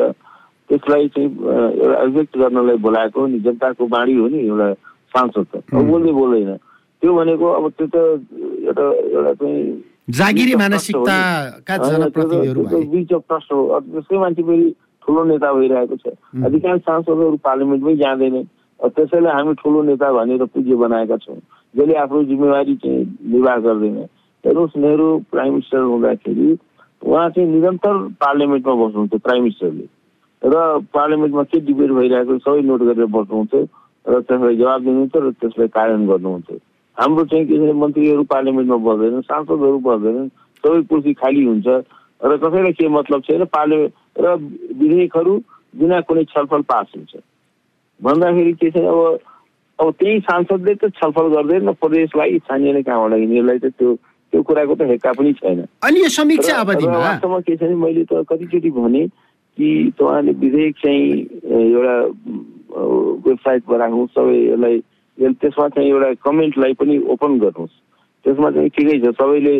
त्यसलाई 0.69 1.07
चाहिँ 1.15 1.29
एउटा 1.29 1.95
अभिव्यक्त 2.01 2.37
गर्नलाई 2.37 2.77
बोलाएको 2.87 3.27
नि 3.27 3.39
जनताको 3.45 3.87
बाणी 3.91 4.13
हो 4.17 4.27
नि 4.27 4.39
एउटा 4.47 4.73
सांसद 5.11 5.45
त। 5.51 5.63
बोल्दै 5.73 6.11
बोल्दैन 6.15 6.55
त्यो 7.01 7.13
भनेको 7.15 7.47
अब 7.57 7.65
त्यो 7.77 7.87
त 7.91 7.95
एउटा 8.67 8.85
एउटा 9.11 9.33
चाहिँ 9.41 9.59
जागिरी 10.09 10.55
मानसिकताका 10.55 11.77
जनप्रतिनिधिहरू 11.77 12.61
बिच 12.93 13.13
अफ 13.13 13.23
ट्रस्ट 13.29 13.51
हो। 13.53 13.59
त्यसकै 13.79 14.17
मान्छे 14.23 14.43
फेरि 14.43 14.67
ठुलो 15.03 15.23
नेता 15.23 15.51
भइरहेको 15.53 15.95
छ। 16.01 16.15
अधिकांश 16.45 16.81
सांसदहरू 16.87 17.37
पार्लियामेन्टमै 17.43 17.95
जाँदैन। 18.01 18.35
त्यसैले 18.79 19.29
हामी 19.29 19.53
ठुलो 19.61 19.81
नेता 19.91 20.11
भनेर 20.11 20.43
पुज्य 20.55 20.75
बनाएका 20.75 21.17
छौँ। 21.23 21.39
जसले 21.75 21.93
आफ्नो 22.03 22.23
जिम्मेवारी 22.31 22.75
चाहिँ 22.83 23.03
निर्वाह 23.31 23.57
गर्दैन। 23.67 23.97
हेर्नुहोस् 24.43 24.77
नेहरू 24.83 25.07
प्राइम 25.31 25.51
मिनिस्टर 25.53 25.81
हुँदाखेरि 25.91 26.47
उहाँ 27.01 27.29
चाहिँ 27.29 27.49
निरन्तर 27.49 27.97
पार्लियामेन्टमा 28.21 28.73
बस्नुहुन्थ्यो 28.81 29.19
प्राइम 29.25 29.43
मिनिस्टरले। 29.43 29.85
र 30.41 30.55
पार्लियामेन्टमा 30.93 31.43
के 31.51 31.59
डिबेट 31.65 31.91
भइरहेको 31.97 32.37
सबै 32.45 32.61
नोट 32.65 32.81
गरेर 32.89 33.05
बस्नुहुन्थ्यो 33.15 33.61
र 34.05 34.21
त्यसलाई 34.27 34.55
जवाब 34.57 34.81
दिनुहुन्थ्यो 34.85 35.21
र 35.21 35.31
त्यसलाई 35.41 35.67
कार्यान्वयन 35.77 36.07
गर्नुहुन्थ्यो 36.11 36.57
हाम्रो 36.97 37.25
चाहिँ 37.31 37.45
के 37.47 37.57
छ 37.57 37.75
मन्त्रीहरू 37.81 38.23
पार्लियामेन्टमा 38.33 38.77
बस्दैनन् 38.85 39.27
सांसदहरू 39.31 39.79
बस्दैनन् 39.87 40.29
सबै 40.63 40.81
कुर्सी 40.89 41.13
खाली 41.21 41.43
हुन्छ 41.45 41.67
र 42.21 42.37
कसैलाई 42.37 42.73
के 42.79 42.87
मतलब 42.97 43.21
छैन 43.27 43.45
पार्लियामेन्ट 43.57 43.93
र 44.21 44.35
विधेयकहरू 44.81 45.33
बिना 45.73 45.99
कुनै 46.07 46.23
छलफल 46.33 46.61
पास 46.69 46.87
हुन्छ। 46.95 47.13
भन्दाखेरि 47.99 48.53
के 48.61 48.71
छ 48.71 48.77
अब 48.77 49.19
अब 49.79 49.91
त्यही 49.99 50.19
सांसदले 50.29 50.73
त 50.75 50.89
छलफल 50.97 51.27
गर्दैन 51.35 51.71
प्रदेशलाई 51.81 52.37
स्थानीयले 52.39 52.81
कहाँबाट 52.83 53.19
यिनीहरूलाई 53.19 53.59
त 53.59 53.73
त्यो 53.77 53.93
त्यो 54.31 54.41
कुराको 54.41 54.75
त 54.75 54.81
हेक्का 54.91 55.11
पनि 55.19 55.33
छैन। 55.39 55.59
अनि 55.83 55.99
यो 56.01 56.09
समीक्षा 56.09 56.55
अवधिमा? 56.63 56.97
वास्तवमा 56.97 57.39
के 57.43 57.55
छ 57.55 57.61
भने 57.63 57.75
मैले 57.75 58.03
त 58.07 58.23
कतिचोटि 58.29 58.71
भने 58.71 59.03
कि 59.57 59.69
तपाईँले 59.99 60.31
विधेयक 60.39 60.75
चाहिँ 60.79 61.03
एउटा 61.51 61.95
वेबसाइटमा 63.27 63.75
राख्नु 63.77 64.05
सबै 64.15 64.37
यसलाई 64.39 64.79
त्यसमा 65.19 65.67
चाहिँ 65.75 65.89
एउटा 65.89 66.09
कमेन्टलाई 66.23 66.73
पनि 66.79 66.95
ओपन 67.11 67.31
गर्नुहोस्। 67.43 67.75
त्यसमा 68.25 68.49
चाहिँ 68.55 68.69
ठिकै 68.75 68.97
छ 69.03 69.11
सबैले 69.19 69.55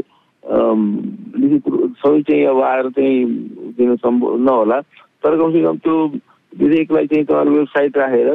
लिखित 1.42 1.64
सबै 2.00 2.22
चाहिँ 2.28 2.46
अब 2.48 2.62
आएर 2.64 2.90
चाहिँ 2.96 3.26
दिन 3.78 3.96
सम्भव 4.00 4.38
नहोला। 4.48 4.80
तर 5.22 5.38
कमसेकम 5.38 5.78
त्यो 5.84 5.96
विधेयकलाई 6.54 7.06
चाहिँ 7.12 7.26
तपाईँहरू 7.26 7.52
वेबसाइट 7.58 7.98
राखेर 7.98 8.30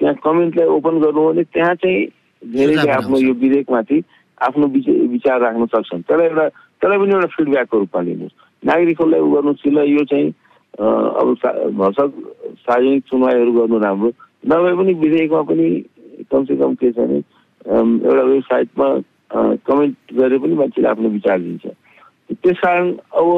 त्यहाँ 0.00 0.14
कमेन्टलाई 0.24 0.66
ओपन 0.66 0.94
गर्नु 1.04 1.22
भने 1.28 1.42
त्यहाँ 1.52 1.74
चाहिँ 1.84 2.00
धेरैले 2.42 2.90
आफ्नो 2.90 3.16
यो 3.20 3.32
विधेयकमाथि 3.44 3.98
आफ्नो 4.46 4.66
विचार 5.12 5.40
राख्न 5.40 5.66
सक्छन्। 5.74 6.02
तर 6.08 6.20
एउटा 6.20 6.48
त्यसलाई 6.48 6.98
पनि 6.98 7.12
एउटा 7.14 7.28
फिडब्याकको 7.36 7.78
रूपमा 7.78 8.02
लिनुहोस्। 8.02 8.34
नागरिकहरूलाई 8.62 9.20
उ 9.20 9.30
गर्नुहोस् 9.34 9.62
कि 9.62 9.70
यो 9.92 10.04
चाहिँ 10.10 10.28
अब 10.72 11.28
भर्सक 11.78 12.10
सार्वजनिक 12.64 13.04
सुनवाईहरू 13.10 13.52
गर्नु 13.52 13.78
राम्रो। 13.78 14.10
नभए 14.50 14.74
पनि 14.76 14.92
विधेयकमा 15.02 15.42
पनि 15.50 15.66
कमसेकम 16.32 16.74
के 16.74 16.90
छ 16.92 16.98
भने 16.98 17.18
एउटा 17.68 18.22
वेबसाइटमा 18.22 18.88
कमेन्ट 19.68 19.96
गरेर 20.18 20.38
पनि 20.38 20.54
मान्छेले 20.54 20.88
आफ्नो 20.88 21.08
विचार 21.08 21.38
दिन्छ 21.40 21.66
त्यस 22.42 22.58
कारण 22.64 22.92
अब 23.20 23.28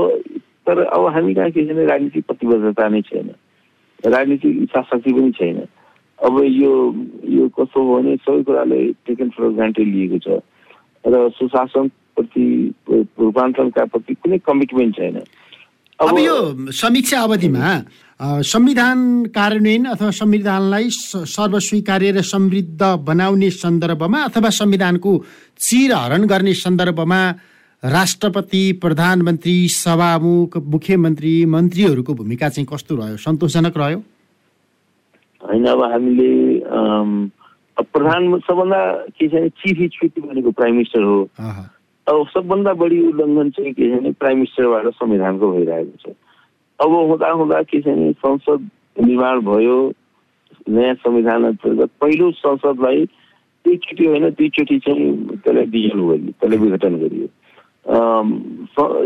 तर 0.66 0.78
अब 0.84 1.06
हामी 1.14 1.34
कहाँ 1.34 1.50
के 1.50 1.64
छ 1.66 1.74
भने 1.74 1.84
राजनीतिक 1.86 2.24
प्रतिबद्धता 2.26 2.88
नै 2.88 3.00
छैन। 3.02 3.28
राजनीतिक 4.04 4.62
इच्छा 4.62 4.80
शक्ति 4.82 5.12
पनि 5.12 5.30
छैन। 5.38 5.58
अब 6.18 6.40
यो 6.44 6.72
यो 7.28 7.48
कस्तो 7.58 7.82
हो 7.82 7.96
भने 7.96 8.16
सबै 8.16 8.42
कुरालाई 8.42 8.92
टेकन 9.06 9.28
फर 9.36 9.48
ग्रान्टेड 9.58 9.88
लिएको 9.94 10.18
छ। 10.24 10.40
र 11.06 11.28
सुशासनप्रति 11.36 12.46
रूपान्तरणका 13.20 13.84
प्रति 13.84 14.14
कुनै 14.14 14.38
कमिटमेन्ट 14.46 14.96
छैन। 14.96 15.16
अब 16.00 16.18
यो 16.18 16.36
समीक्षा 16.72 17.20
अवधिमा 17.22 17.66
संविधान 18.42 18.98
कार्यान्वयन 19.34 19.84
अथवा 19.84 20.10
संविधानलाई 20.10 20.88
सर्वस्वीकार्य 21.34 22.10
र 22.10 22.22
समृद्ध 22.22 22.82
बनाउने 23.04 23.50
सन्दर्भमा 23.50 24.22
अथवा 24.24 24.50
संविधानको 24.50 25.12
चिरहरण 25.60 26.26
गर्ने 26.26 26.54
सन्दर्भमा 26.54 27.20
राष्ट्रपति 27.82 28.62
प्रधानमन्त्री 28.82 29.56
सभामुख 29.68 30.56
मुख्यमन्त्री 30.56 31.34
मन्त्रीहरूको 31.46 32.14
भूमिका 32.14 32.48
चाहिँ 32.48 32.66
कस्तो 32.72 32.96
रह्यो? 32.96 33.16
सन्तोषजनक 33.16 33.76
रह्यो? 33.76 33.98
होइन 35.42 35.66
अब 35.68 35.82
हामीले 35.92 36.30
प्रधान 37.78 38.38
सबभन्दा 38.38 38.80
के 39.18 39.28
छ 39.28 39.34
भने 39.34 39.88
चिफ 39.88 40.18
भनेको 40.18 40.50
प्राइम 40.50 40.74
मिनिस्टर 40.74 41.02
हो। 41.02 41.20
अब 42.06 42.26
सबभन्दा 42.34 42.72
बढी 42.74 43.00
उल्लङ्घन 43.08 43.50
चाहिँ 43.50 43.72
के 43.74 43.90
छ 43.90 44.00
भने 44.00 44.12
प्राइम 44.20 44.36
मिनिस्टरबाट 44.38 44.86
संविधानको 44.94 45.50
भइरहेको 45.52 45.96
छ। 46.02 46.14
अब 46.78 46.90
हुँदा 47.10 47.30
हुँदा 47.30 47.62
के 47.62 47.80
छ 47.80 47.86
भने 47.86 48.12
संसद 48.12 48.70
निर्माण 49.00 49.40
भयो 49.50 49.78
नयाँ 50.68 50.94
संविधान 50.94 51.44
अन्तर्गत 51.44 51.90
पहिलो 52.00 52.30
संसदलाई 52.32 53.08
एकचोटि 53.64 54.04
होइन 54.06 54.28
दुईचोटि 54.30 54.78
चाहिँ 54.78 55.10
त्यसलाई 55.42 55.66
डिजल 55.74 56.00
गरियो 56.00 56.32
त्यसलाई 56.40 56.58
विघटन 56.58 56.94
गरियो। 57.02 57.28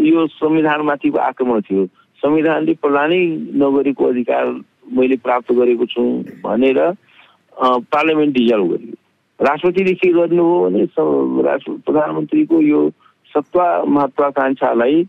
यो 0.06 0.26
संविधानमाथिको 0.26 1.18
आक्रमण 1.18 1.60
थियो। 1.60 1.86
संविधानले 2.22 2.74
प्रदानै 2.82 3.22
नगरेको 3.62 4.04
अधिकार 4.04 4.44
मैले 4.98 5.16
प्राप्त 5.24 5.52
गरेको 5.52 5.86
छु 5.86 6.02
भनेर 6.44 6.78
पार्लियामेन्ट 7.58 8.34
डिजल्भ 8.34 8.70
गरियो 8.70 8.94
राष्ट्रपतिले 9.40 9.92
के 9.94 10.12
गर्नु 10.12 10.44
हो 10.44 10.58
भने 10.64 10.84
राष्ट्र 11.44 11.72
प्रधानमन्त्रीको 11.86 12.60
यो 12.62 12.88
सत्ता 13.34 13.66
महत्वाकांक्षालाई 13.86 15.06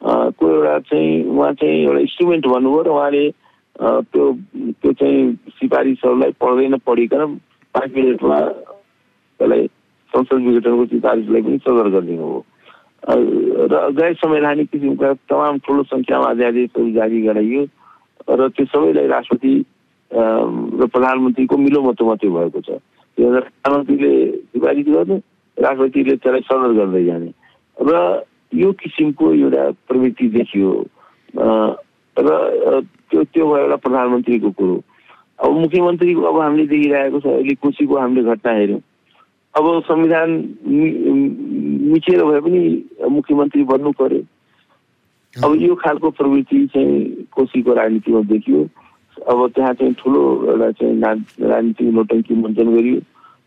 को 0.00 0.50
एउटा 0.50 0.78
चाहिँ 0.80 1.24
उहाँ 1.26 1.52
चाहिँ 1.54 1.82
एउटा 1.82 2.00
इन्स्ट्रुमेन्ट 2.00 2.46
भन्नुभयो 2.46 2.82
र 2.82 2.88
उहाँले 2.90 3.30
त्यो 4.06 4.32
त्यो 4.76 4.92
चाहिँ 4.92 5.34
सिफारिसहरूलाई 5.50 6.30
पढ्दैन 6.40 6.76
पढिकन 6.86 7.34
पाँच 7.74 7.90
मिनटमा 7.96 8.38
त्यसलाई 8.40 9.66
संसद 10.14 10.46
विघटनको 10.46 10.86
सिफारिसलाई 10.86 11.42
पनि 11.42 11.58
सदर 11.58 11.88
गरिदिनु 11.90 12.22
हो 12.22 12.44
र 13.02 13.90
गैर 13.92 14.14
संवैधानिक 14.16 14.70
किसिमका 14.70 15.12
तमाम 15.26 15.58
ठुलो 15.58 15.82
सङ्ख्यामा 15.84 16.30
अध्यादेशहरू 16.30 16.90
जारी 16.92 17.22
गराइयो 17.22 17.62
र 18.30 18.48
त्यो 18.50 18.66
सबैलाई 18.66 19.06
राष्ट्रपति 19.08 19.54
र 20.12 20.86
प्रधानमन्त्रीको 20.92 21.56
मिलो 21.56 21.82
मतो 21.82 22.04
मात्रै 22.06 22.30
भएको 22.30 22.60
छ। 22.60 22.70
त्यो 23.18 23.28
प्रधानमन्त्रीले 23.32 24.12
सिफारिस 24.52 24.86
गर्ने 24.86 25.16
राष्ट्रपतिले 25.56 26.16
त्यसलाई 26.16 26.40
सदर 26.48 26.72
गर्दै 26.78 27.04
जाने। 27.04 27.30
र 27.76 27.92
यो 28.52 28.72
किसिमको 28.80 29.32
एउटा 29.32 29.62
प्रवृत्ति 29.88 30.26
देखियो। 30.36 30.70
र 32.16 32.28
त्यो 33.08 33.22
त्यो 33.24 33.44
भयो 33.48 33.62
एउटा 33.64 33.76
प्रधानमन्त्रीको 33.76 34.50
कुरो। 34.52 34.76
अब 35.40 35.50
मुख्यमन्त्रीको 35.60 36.22
अब 36.22 36.40
हामीले 36.40 36.66
देखिरहेको 36.66 37.20
छ 37.20 37.26
अहिले 37.26 37.54
कोसीको 37.64 37.94
हामीले 37.96 38.22
घटना 38.22 38.52
हेऱ्यौँ। 38.52 38.80
अब 39.54 39.64
संविधान 39.88 40.28
मिचेर 41.92 42.24
भए 42.24 42.40
पनि 42.40 42.60
मुख्यमन्त्री 43.10 43.62
बन्नु 43.64 43.90
पर्यो। 44.00 44.22
अब 45.44 45.50
यो 45.62 45.74
खालको 45.80 46.10
प्रवृत्ति 46.10 46.66
चाहिँ 46.72 47.26
कोसीको 47.32 47.74
राजनीतिमा 47.74 48.20
देखियो। 48.32 48.60
अब 49.28 49.38
त्यहाँ 49.54 49.74
चाहिँ 49.74 49.94
ठुलो 50.00 50.20
एउटा 50.50 50.70
चाहिँ 50.78 50.96
राजनीतिक 51.00 51.88
नोटङ्की 51.94 52.34
मञ्चन 52.34 52.68
गरियो। 52.74 53.00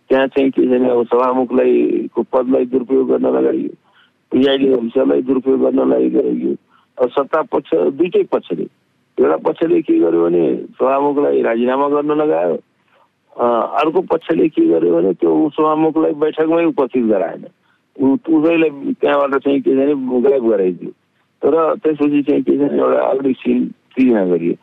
त्यहाँ 0.09 0.27
चाहिँ 0.27 0.49
के 0.51 0.61
छैन 0.69 0.85
अब 0.89 1.03
सभामुखलाई 1.11 1.73
को 2.13 2.23
पदलाई 2.33 2.65
दुरुपयोग 2.71 3.07
गर्न 3.09 3.25
लगाइयो। 3.35 3.73
पिआइडी 4.31 4.67
अफिसरलाई 4.73 5.21
दुरुपयोग 5.21 5.59
गर्नलाई 5.61 6.09
गरियो 6.09 6.55
अब 6.97 7.09
सत्ता 7.11 7.41
पक्ष 7.51 7.73
दुइटै 7.97 8.23
पक्षले। 8.31 8.67
एउटा 9.17 9.37
पक्षले 9.47 9.81
के 9.81 9.99
गर्यो 9.99 10.23
भने 10.23 10.43
सभामुखलाई 10.79 11.41
राजीनामा 11.41 11.87
गर्न 11.89 12.11
लगायो। 12.21 12.55
अर्को 13.35 14.01
पक्षले 14.11 14.47
के 14.49 14.65
गर्यो 14.67 14.95
भने 14.95 15.13
त्यो 15.19 15.31
सभामुखलाई 15.55 16.13
बैठकमै 16.23 16.65
उपस्थित 16.65 17.05
गराएन। 17.11 17.45
उसैलाई 17.95 18.93
त्यहाँबाट 19.01 19.43
चाहिँ 19.43 19.59
के 19.61 19.71
छ 19.71 19.95
भने 19.95 20.21
गायब 20.29 20.47
गराइदियो। 20.49 20.91
तर 21.41 21.53
त्यसपछि 21.83 22.21
चाहिँ 22.23 22.43
के 22.43 22.57
छ 22.57 22.59
भने 22.59 22.77
एउटा 22.79 23.01
अगाडि 23.07 23.33
सिन 23.43 23.67
सृजना 23.95 24.25
गरियो। 24.25 24.55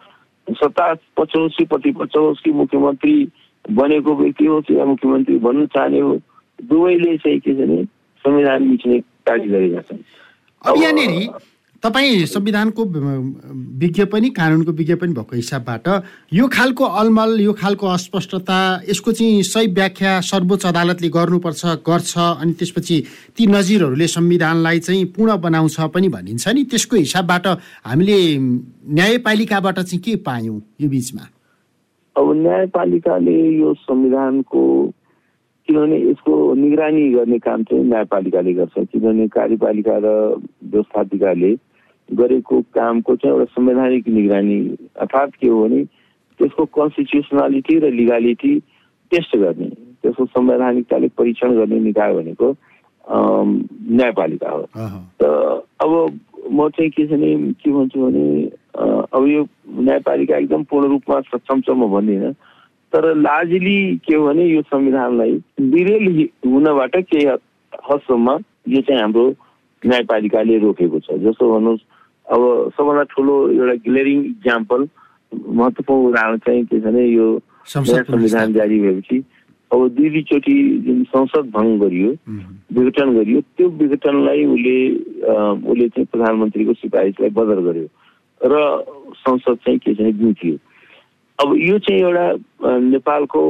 सत्ता 0.50 0.94
होस् 1.18 1.56
कि 1.58 1.64
प्रतिपक्ष 1.64 2.16
होस् 2.16 2.42
कि 2.42 2.50
मुख्यमन्त्री 2.50 3.28
बनेको 3.70 4.14
व्यक्ति 4.14 4.46
होस् 4.46 4.70
या 4.70 4.84
मुख्यमन्त्री 4.84 5.36
बन्न 5.36 5.66
चाहने 5.66 6.00
हो? 6.00 6.20
दुवैले 6.64 7.16
चाहिँ 7.16 7.40
के 7.40 7.54
छ 7.54 7.56
भने 7.56 7.84
संविधान 8.22 8.62
मिच्ने 8.62 9.00
कार्य 9.00 9.44
गरेका 9.44 9.80
छन्। 9.80 9.98
अब 10.66 10.76
यहाँनिर 10.76 11.51
तपाईँ 11.82 12.26
संविधानको 12.30 12.84
विज्ञ 13.82 14.04
पनि 14.10 14.28
कानुनको 14.30 14.72
विज्ञ 14.72 14.94
पनि 14.94 15.12
भएको 15.12 15.36
हिसाबबाट 15.36 15.88
यो 16.32 16.46
खालको 16.48 16.84
अलमल 16.84 17.40
यो 17.40 17.52
खालको 17.58 17.86
अस्पष्टता 17.86 18.58
यसको 18.88 19.12
चाहिँ 19.12 19.42
सही 19.42 19.66
व्याख्या 19.74 20.12
सर्वोच्च 20.22 20.66
अदालतले 20.66 21.08
गर्नुपर्छ 21.10 21.64
गर्छ 21.82 22.12
अनि 22.18 22.52
त्यसपछि 22.58 22.96
ती 23.34 23.46
नजिरहरूले 23.46 24.06
संविधानलाई 24.06 24.78
चाहिँ 24.78 25.04
पूर्ण 25.16 25.36
बनाउँछ 25.42 25.80
पनि 25.90 26.08
भनिन्छ 26.08 26.48
नि। 26.54 26.64
त्यसको 26.70 26.96
हिसाबबाट 26.96 27.46
हामीले 27.90 28.18
न्यायपालिकाबाट 28.38 29.78
चाहिँ 29.80 30.00
के 30.06 30.16
पायौँ 30.22 30.60
यो 30.80 30.88
बिचमा? 30.88 31.24
अब 32.16 32.32
न्यायपालिकाले 32.46 33.36
यो 33.58 33.74
संविधानको 33.82 34.62
किनभने 35.66 35.98
यसको 36.10 36.32
निगरानी 36.54 37.10
गर्ने 37.10 37.38
काम 37.42 37.62
चाहिँ 37.66 37.84
न्यायपालिकाले 37.90 38.52
गर्छ। 38.54 38.86
किनभने 38.86 39.26
कार्यपालिका 39.34 39.98
र 39.98 40.06
व्यवस्थापिकाले 40.70 41.52
गरेको 42.08 42.60
कामको 42.74 43.16
चाहिँ 43.16 43.34
एउटा 43.36 43.52
संवैधानिक 43.52 44.08
निगरानी 44.08 44.58
अर्थात् 45.00 45.36
के 45.40 45.48
हो 45.48 45.62
भने 45.62 45.84
त्यसको 46.40 46.64
कन्स्टिट्युसनालिटी 46.76 47.78
र 47.78 47.90
लिगालिटी 47.92 48.58
टेस्ट 49.12 49.36
गर्ने 49.36 49.68
त्यसको 50.02 50.24
संवैधानिकताले 50.26 51.08
परीक्षण 51.18 51.56
गर्ने 51.56 51.78
निकाय 51.80 52.14
भनेको 52.14 52.54
न्यायपालिका 53.04 54.50
हो। 54.50 54.62
त 55.22 55.22
अब 55.82 55.92
म 56.52 56.68
चाहिँ 56.68 56.90
के 56.90 57.06
छ 57.06 57.10
भने 57.10 57.52
के 57.62 57.70
भन्छु 57.72 57.98
भने 58.00 58.24
अब 59.14 59.26
यो 59.28 59.46
न्यायपालिका 59.68 60.36
एकदम 60.36 60.62
पूर्ण 60.70 60.88
रूपमा 60.88 61.20
सक्षम 61.20 61.60
छ 61.60 61.70
म 61.70 61.90
भन्दिनँ। 61.92 62.32
तर 62.92 63.14
लार्जली 63.16 63.96
के 64.04 64.14
हो 64.14 64.26
भने 64.26 64.44
यो 64.46 64.62
संविधानलाई 64.62 65.32
विरेल 65.60 66.28
हुनबाट 66.46 66.96
केही 66.96 67.26
हदसम्म 67.26 68.38
यो 68.68 68.80
चाहिँ 68.80 69.00
हाम्रो 69.00 69.28
न्यायपालिकाले 69.82 70.58
रोकेको 70.58 70.98
छ। 71.00 71.18
जस्तो 71.22 71.52
भन्नुहोस् 71.52 71.80
अब 72.32 72.42
सबभन्दा 72.76 73.02
ठुलो 73.12 73.36
एउटा 73.52 73.74
ग्लेरिङ 73.86 74.24
इक्जाम्पल 74.24 74.88
महत्त्वपूर्ण 75.32 76.08
उदाहरण 76.08 76.38
चाहिँ 76.46 76.64
के 76.64 76.80
छ 76.80 76.84
भने 76.84 77.06
यो 77.06 77.28
संविधान 77.68 78.52
जारी 78.52 78.80
भएपछि 78.80 79.22
अब 79.70 79.88
दुई 79.96 80.08
दुईचोटि 80.10 80.54
जुन 80.86 81.02
संसद 81.12 81.50
भङ्ग 81.54 81.80
गरियो 81.82 82.10
विघटन 82.78 83.14
गरियो 83.16 83.40
त्यो 83.56 83.68
विघटनलाई 83.82 84.44
उसले 84.54 84.76
उसले 85.70 85.88
चाहिँ 85.88 86.06
प्रधानमन्त्रीको 86.12 86.72
सिफारिसलाई 86.80 87.30
बदर 87.38 87.60
गर्यो 87.68 87.88
र 88.40 88.60
संसद 89.24 89.56
चाहिँ 89.64 89.78
के 89.78 89.94
छ 89.94 90.12
भने 90.20 90.58
अब 91.38 91.54
यो 91.58 91.78
चाहिँ 91.78 92.00
एउटा 92.00 92.78
नेपालको 92.78 93.42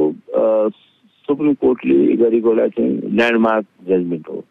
सुप्रिम 1.27 1.53
कोर्टले 1.63 2.15
गरेको 2.23 2.49
एउटा 2.49 2.67
चाहिँ 2.77 3.11
ल्यान्डमार्क 3.15 3.65
जजमेन्ट 3.89 4.29
हो। 4.29 4.43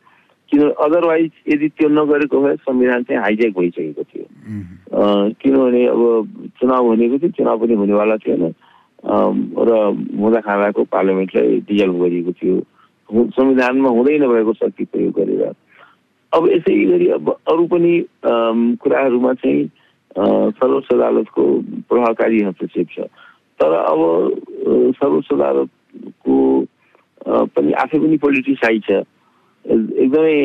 किन 0.53 0.69
अदरवाइज 0.69 1.31
यदि 1.49 1.69
त्यो 1.81 1.88
नगरेको 1.88 2.41
भए 2.43 2.57
संविधान 2.61 3.03
चाहिँ 3.09 3.21
हाइजेक 3.23 3.53
भइसकेको 3.57 4.03
थियो। 4.05 4.25
किनभने 5.41 5.87
अब 5.88 6.03
चुनाव 6.61 6.88
भनेको 6.88 7.19
थियो 7.19 7.31
चुनाव 7.41 7.57
पनि 7.65 7.75
हुनेवाला 7.81 8.17
थिएन। 8.21 8.45
र 9.03 9.71
हुँदा 10.21 10.41
खाँदाको 10.45 10.85
पार्लियामेन्टलाई 10.93 11.57
डिजल्भ 11.69 11.97
गरिएको 12.03 12.33
थियो। 12.37 12.57
संविधानमा 13.33 13.88
हुँदै 13.88 14.19
नभएको 14.19 14.53
शक्ति 14.53 14.85
प्रयोग 14.93 15.12
गरेर। 15.17 15.43
अब 16.33 16.49
यसै 16.49 16.75
गरी 16.85 17.09
अब 17.17 17.31
अरू 17.49 17.67
पनि 17.73 17.93
कुराहरूमा 18.25 19.33
चाहिँ 19.41 19.65
सर्वोच्च 20.61 20.88
अदालतको 20.93 21.43
प्रभावकारी 21.88 22.43
हस्तक्षेप 22.43 22.88
छ। 22.93 23.09
तर 23.61 23.73
अब 23.73 24.01
सर्वोच्च 25.01 25.29
अदालतको 25.33 26.37
पनि 27.57 27.73
आफै 27.73 27.99
पनि 27.99 28.17
पोलिटिसाइज 28.21 28.83
छ। 28.85 29.03
एकदमै 29.66 30.37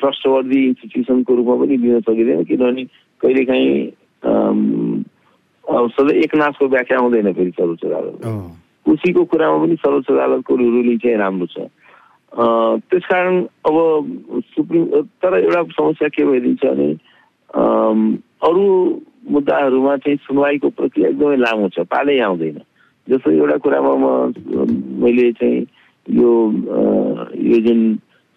ट्रस्टवर्दी 0.00 0.60
इन्स्टिट्युसनको 0.66 1.34
रूपमा 1.34 1.54
पनि 1.64 1.76
लिन 1.76 2.00
सकिँदैन 2.00 2.44
किनभने 2.50 2.84
कहिलेकाहीँ 3.20 3.72
सधैँ 5.94 6.16
एकनाथको 6.24 6.64
व्याख्या 6.68 6.98
हुँदैन 6.98 7.32
फेरि 7.32 7.50
सर्वोच्च 7.58 7.84
अदालत 7.84 8.16
खुसीको 8.86 9.24
कुरामा 9.32 9.56
पनि 9.64 9.76
सर्वोच्च 9.80 10.10
अदालतको 10.10 10.56
रुलिङ 10.56 10.98
चाहिँ 10.98 11.16
राम्रो 11.18 11.46
छ। 11.46 11.66
त्यसकारण 12.90 13.34
अब 13.66 13.76
सुप्रिम 14.54 14.84
तर 15.22 15.38
एउटा 15.38 15.62
समस्या 15.72 16.08
के 16.14 16.24
भइदिन्छ 16.24 16.64
भने 16.64 16.88
अरू 18.44 18.64
मुद्दाहरूमा 19.34 19.96
चाहिँ 19.96 20.18
सुनवाईको 20.26 20.68
प्रक्रिया 20.78 21.08
एकदमै 21.08 21.36
लामो 21.42 21.68
छ 21.74 21.86
पालै 21.88 22.18
आउँदैन। 22.20 22.58
जस्तो 23.08 23.30
एउटा 23.30 23.56
कुरामा 23.64 23.92
म 23.94 24.06
मैले 25.02 25.32
चाहिँ 25.38 25.66
यो 26.06 26.30
यो 27.50 27.58
जुन 27.66 27.80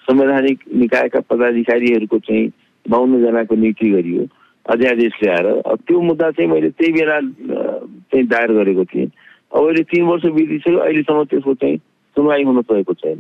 संवैधानिक 0.07 0.59
निकायका 0.81 1.19
पदाधिकारीहरूको 1.29 2.17
चाहिँ 2.19 2.51
बाहन्नजनाको 2.85 3.55
नियुक्ति 3.55 3.89
गरियो 3.91 4.23
अध्यादेश 4.65 5.13
ल्याएर 5.23 5.47
त्यो 5.87 5.99
मुद्दा 6.01 6.31
चाहिँ 6.31 6.49
मैले 6.51 6.69
त्यही 6.75 6.91
बेला 6.93 7.19
चाहिँ 7.19 8.25
दायर 8.27 8.51
गरेको 8.53 8.83
थिएँ। 8.91 9.07
अब 9.51 9.63
अहिले 9.63 9.83
तिन 9.91 10.03
वर्ष 10.07 10.25
बितिसक्यो 10.35 10.79
अहिलेसम्म 10.79 11.23
त्यसको 11.31 11.53
चाहिँ 11.53 11.77
सुनवाई 12.15 12.43
हुन 12.43 12.61
सकेको 12.61 12.93
छैन। 12.93 13.19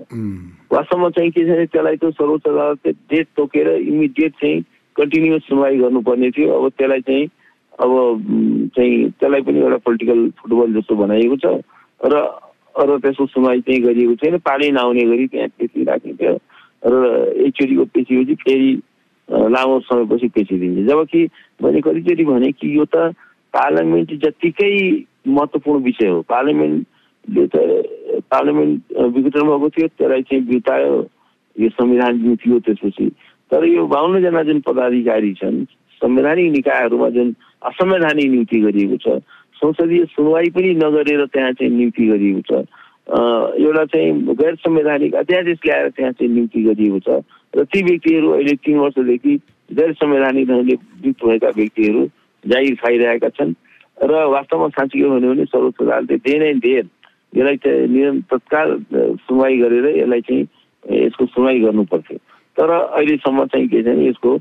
वास्तवमा 0.71 1.09
चाहिँ 1.15 1.31
के 1.31 1.43
छ 1.43 1.47
भने 1.47 1.65
त्यसलाई 1.65 1.95
त 1.97 2.11
सर्वोच्च 2.17 2.47
अदालतले 2.47 2.91
डेट 3.11 3.27
तोकेर 3.37 3.67
इमिडिएट 3.77 4.33
चाहिँ 4.41 4.61
कन्टिन्युस 4.95 5.43
सुनवाई 5.47 5.77
गर्नुपर्ने 5.77 6.29
थियो। 6.35 6.49
अब 6.51 6.69
त्यसलाई 6.77 7.01
चाहिँ 7.07 7.25
अब 7.79 7.91
चाहिँ 8.75 9.09
त्यसलाई 9.19 9.41
पनि 9.47 9.59
एउटा 9.59 9.77
पोलिटिकल 9.85 10.19
फुटबल 10.39 10.73
जस्तो 10.79 10.95
बनाइएको 10.95 11.37
छ। 11.43 11.45
र 12.03 12.15
र 12.75 12.99
त्यसको 13.01 13.25
सुनवाई 13.25 13.61
चाहिँ 13.61 13.81
गरिएको 13.83 14.15
छैन। 14.21 14.37
पानी 14.43 14.71
नआउने 14.71 15.03
गरी 15.05 15.27
त्यहाँ 15.27 15.49
त्यति 15.49 15.83
राखिन्थ्यो। 15.83 16.33
र 16.87 16.95
एकचोटिको 17.45 17.85
पेचिपछि 17.93 18.35
फेरि 18.43 18.69
लामो 19.29 19.79
समयपछि 19.87 20.27
पेचिदिन्छ। 20.35 20.87
जबकि 20.89 21.21
मैले 21.63 21.81
कतिचोटि 21.81 22.23
भने 22.25 22.51
कि 22.51 22.67
यो 22.77 22.85
त 22.85 23.11
पार्लियामेन्ट 23.53 24.13
जत्तिकै 24.23 24.73
महत्त्वपूर्ण 25.27 25.83
विषय 25.83 26.07
हो। 26.07 26.21
पार्लियामेन्टले 26.31 27.45
त 27.47 27.55
पार्लियामेन्ट 28.31 28.79
विघटन 29.15 29.43
भएको 29.47 29.69
थियो 29.69 29.87
त्यसलाई 29.87 30.21
चाहिँ 30.21 30.43
बितायो 30.47 30.95
यो 31.55 31.69
संविधान 31.69 32.35
थियो 32.35 32.59
त्यसपछि। 32.59 33.07
तर 33.51 33.65
यो 33.65 33.85
बाहुन्नजना 33.87 34.43
जुन 34.43 34.59
पदाधिकारी 34.67 35.33
छन् 35.39 35.63
संवैधानिक 36.01 36.51
निकायहरूमा 36.51 37.09
जुन 37.09 37.35
असंवैधानिक 37.67 38.27
नियुक्ति 38.31 38.59
गरिएको 38.61 38.97
छ 39.03 39.19
संसदीय 39.57 40.05
सुनवाई 40.13 40.49
पनि 40.55 40.73
नगरेर 40.77 41.25
त्यहाँ 41.25 41.51
चाहिँ 41.57 41.71
नियुक्ति 41.73 42.07
गरिएको 42.07 42.41
छ। 42.47 42.65
एउटा 43.07 43.83
चाहिँ 43.85 44.35
गैर 44.35 44.55
संवैधानिक 44.55 45.15
अध्यादेश 45.15 45.59
ल्याएर 45.65 45.89
त्यहाँ 45.95 46.11
चाहिँ 46.11 46.31
नियुक्ति 46.33 46.63
गरिएको 46.63 46.99
छ। 46.99 47.23
र 47.55 47.63
ती 47.63 47.81
व्यक्तिहरू 47.83 48.29
अहिले 48.31 48.55
तिन 48.59 48.77
वर्षदेखि 48.77 49.35
गैर 49.71 49.93
संवैधानिक 49.93 50.47
ढङ्गले 50.47 50.75
नियुक्त 50.75 51.23
भएका 51.25 51.49
व्यक्तिहरू 51.55 52.01
जागिर 52.43 52.75
खाइरहेका 52.83 53.29
छन्। 53.29 53.53
र 54.03 54.11
वास्तवमा 54.27 54.67
साँच्ची 54.75 54.99
के 54.99 55.07
भन्यो 55.09 55.33
भने 55.33 55.45
सर्वोच्च 55.45 55.81
अदालतले 55.81 56.17
धेरै 56.27 56.53
नै 56.53 56.59
धेर 56.59 56.85
यसलाई 57.35 57.57
चाहिँ 57.63 57.87
नियम 57.87 58.15
तत्काल 58.27 58.69
सुनवाई 59.23 59.57
गरेर 59.57 59.85
यसलाई 59.97 60.21
चाहिँ 60.27 60.43
यसको 61.07 61.25
सुनवाई 61.25 61.59
गर्नु 61.59 61.83
पर्थ्यो। 61.91 62.17
तर 62.57 62.69
अहिलेसम्म 62.69 63.45
चाहिँ 63.45 63.67
के 63.67 63.81
छ 63.81 63.87
भने 63.87 64.07
यसको 64.07 64.31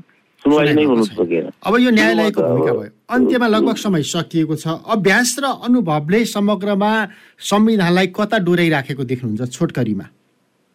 सुनवाई 0.47 0.73
नै 0.73 0.83
हुनु 0.87 1.03
छैन। 1.03 1.15
सकेन। 1.19 1.45
अब 1.67 1.73
यो 1.75 1.91
न्यायालयको 1.91 2.39
भूमिका 2.41 2.73
भयो। 2.73 2.91
अन्त्यमा 3.11 3.47
लगभग 3.47 3.77
समय 3.83 4.01
सकिएको 4.07 4.55
छ। 4.55 4.67
अभ्यास 4.87 5.35
र 5.43 5.45
अनुभवले 5.67 6.19
समग्रमा 6.25 6.91
संविधानलाई 7.35 8.07
कता 8.15 8.37
डोराइराखेको 8.47 9.03
देख्नुहुन्छ 9.03 9.51
छोटकरीमा? 9.51 10.05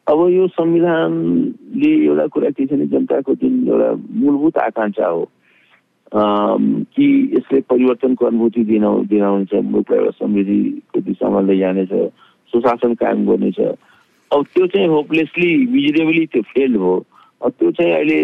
अब 0.06 0.18
यो 0.28 0.44
संविधानले 0.52 1.90
एउटा 2.04 2.26
कुरा 2.28 2.50
के 2.52 2.66
छ 2.66 2.72
भने 2.72 2.86
जनताको 2.92 3.34
जुन 3.40 3.52
एउटा 3.68 3.90
मूलभूत 4.20 4.56
आकाङ्क्षा 4.58 5.06
हो 5.08 5.22
कि 6.12 7.06
यसले 7.36 7.60
परिवर्तनको 7.72 8.26
अनुभूति 8.26 8.62
दिना 8.68 8.88
दिनाउँछ 9.08 9.52
मुलुकलाई 9.54 9.98
एउटा 9.98 10.12
समृद्धिको 10.20 11.00
दिशामा 11.00 11.40
लैजानेछ 11.48 11.92
सुशासन 12.52 12.94
कायम 13.00 13.24
गर्नेछ। 13.26 13.60
अब 14.30 14.40
त्यो 14.52 14.66
चाहिँ 14.66 14.88
होपलेसली 14.88 15.50
मिजरेबली 15.72 16.24
त्यो 16.32 16.42
फेल 16.52 16.76
अब 16.76 16.92
त्यो 17.48 17.70
चाहिँ 17.70 17.92
अहिले 17.92 18.18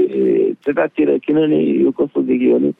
त्यतातिर 0.64 1.16
किनभने 1.26 1.58
यो 1.82 1.90
कस्तो 1.90 2.22
देखियो 2.22 2.58
भने 2.58 2.72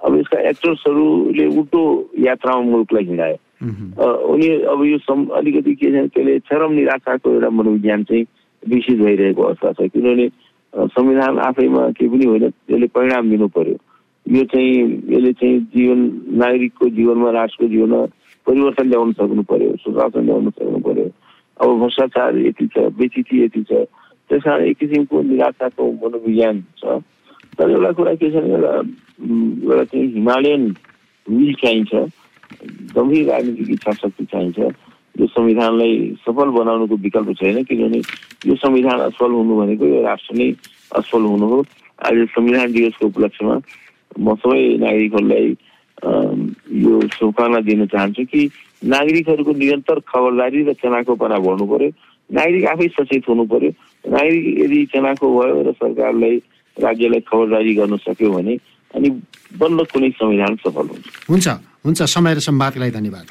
अब 0.00 0.16
यसका 0.18 0.38
एक्टर्सहरूले 0.48 1.46
उल्टो 1.46 1.82
यात्रामा 2.18 2.62
मुलुकलाई 2.70 3.04
हिँडायो। 3.04 3.38
उनी 4.32 4.48
अब 4.72 4.84
यो 4.84 4.98
सम 4.98 5.26
अलिकति 5.38 5.74
के 5.74 5.88
छ 5.92 6.08
त्यसले 6.14 6.38
चरम 6.48 6.72
निराशाको 6.72 7.30
एउटा 7.32 7.50
मनोविज्ञान 7.50 8.04
चाहिँ 8.04 8.24
विकसित 8.62 8.98
भइरहेको 8.98 9.42
अवस्था 9.42 9.72
छ। 9.72 9.88
किनभने 9.92 10.28
संविधान 10.72 11.38
आफैमा 11.38 11.82
केही 11.94 12.08
पनि 12.10 12.24
होइन 12.24 12.44
यसले 12.44 12.86
परिणाम 12.90 13.30
दिनु 13.30 13.48
पर्यो। 13.54 13.76
यो 14.26 14.44
चाहिँ 14.50 14.74
यसले 15.12 15.32
चाहिँ 15.32 15.58
जीवन 15.74 16.00
नागरिकको 16.40 16.88
जीवनमा 16.88 17.30
राष्ट्रको 17.30 17.68
जीवनमा 17.72 18.04
परिवर्तन 18.46 18.86
ल्याउन 18.88 19.12
सक्नु 19.12 19.42
पर्यो 19.50 19.76
सुशासन 19.84 20.24
ल्याउन 20.24 20.50
सक्नु 20.50 20.78
पर्यो। 20.82 21.08
अब 21.60 21.78
भ्रष्टाचार 21.80 22.38
यति 22.38 22.66
छ 22.74 22.90
बेचिती 22.98 23.44
यति 23.44 23.62
छ 23.70 23.86
त्यस 24.30 24.42
कारण 24.42 24.64
एक 24.66 24.76
किसिमको 24.78 25.22
निराशाको 25.22 25.82
मनोविज्ञान 26.02 26.62
छ। 26.78 27.00
तर 27.58 27.70
एउटा 27.70 27.90
कुरा 27.92 28.14
के 28.14 28.30
छ 28.30 28.34
भने 28.34 28.54
एउटा 28.54 28.72
एउटा 29.72 29.84
चाहिँ 29.84 30.06
हिमालयन 30.14 30.62
विल 31.26 31.52
चाहिन्छ। 31.62 31.92
गम्भीर 32.96 33.28
राजनीतिक 33.30 33.70
इच्छा 33.70 33.92
शक्ति 33.92 34.24
चाहिन्छ। 34.32 34.58
यो 35.20 35.26
संविधानलाई 35.26 35.92
सफल 36.24 36.48
बनाउनुको 36.56 36.96
विकल्प 36.96 37.30
छैन 37.40 37.62
किनभने 37.68 38.00
यो 38.48 38.54
संविधान 38.56 39.00
असफल 39.12 39.30
हुनु 39.30 39.56
भनेको 39.60 39.86
यो 39.86 40.02
राष्ट्र 40.02 40.36
नै 40.36 40.48
असफल 40.96 41.22
हुनु 41.28 41.46
हो। 41.48 41.58
आज 42.08 42.16
संविधान 42.32 42.72
दिवसको 42.72 43.06
उपलक्ष्यमा 43.06 43.56
म 44.20 44.34
सबै 44.40 44.62
नागरिकहरूलाई 44.80 45.48
यो 46.84 47.00
शुभकामना 47.16 47.60
दिन 47.68 47.86
चाहन्छु 47.92 48.24
कि 48.32 48.40
नागरिकहरूको 48.84 49.52
निरन्तर 49.52 49.98
खबरदारी 50.08 50.62
र 50.64 50.72
चनाखोपना 50.80 51.38
बढ्नु 51.38 51.66
पर्यो। 51.72 51.90
नागरिक 52.30 52.64
आफै 52.64 52.88
सचेत 52.88 53.22
हुनु 53.28 53.44
पर्यो 53.44 53.70
नागरिक 54.10 54.58
यदि 54.58 54.86
चनाखो 54.86 55.40
भयो 55.40 55.62
र 55.62 55.72
सरकारलाई 55.72 56.36
राज्यलाई 56.80 57.20
खबरदारी 57.20 57.74
गर्न 57.74 57.96
सक्यो 57.96 58.32
भने 58.32 58.56
अनि 58.94 59.10
बल्ल 59.58 59.84
कुनै 59.84 60.10
संविधान 60.10 60.56
सफल 60.56 60.86
हुन्छ। 60.86 61.04
हुन्छ। 61.30 61.48
हुन्छ। 61.84 62.02
समय 62.02 62.34
र 62.34 62.38
सम्वादको 62.38 62.80
लागि 62.80 62.90
धन्यवाद 62.90 63.26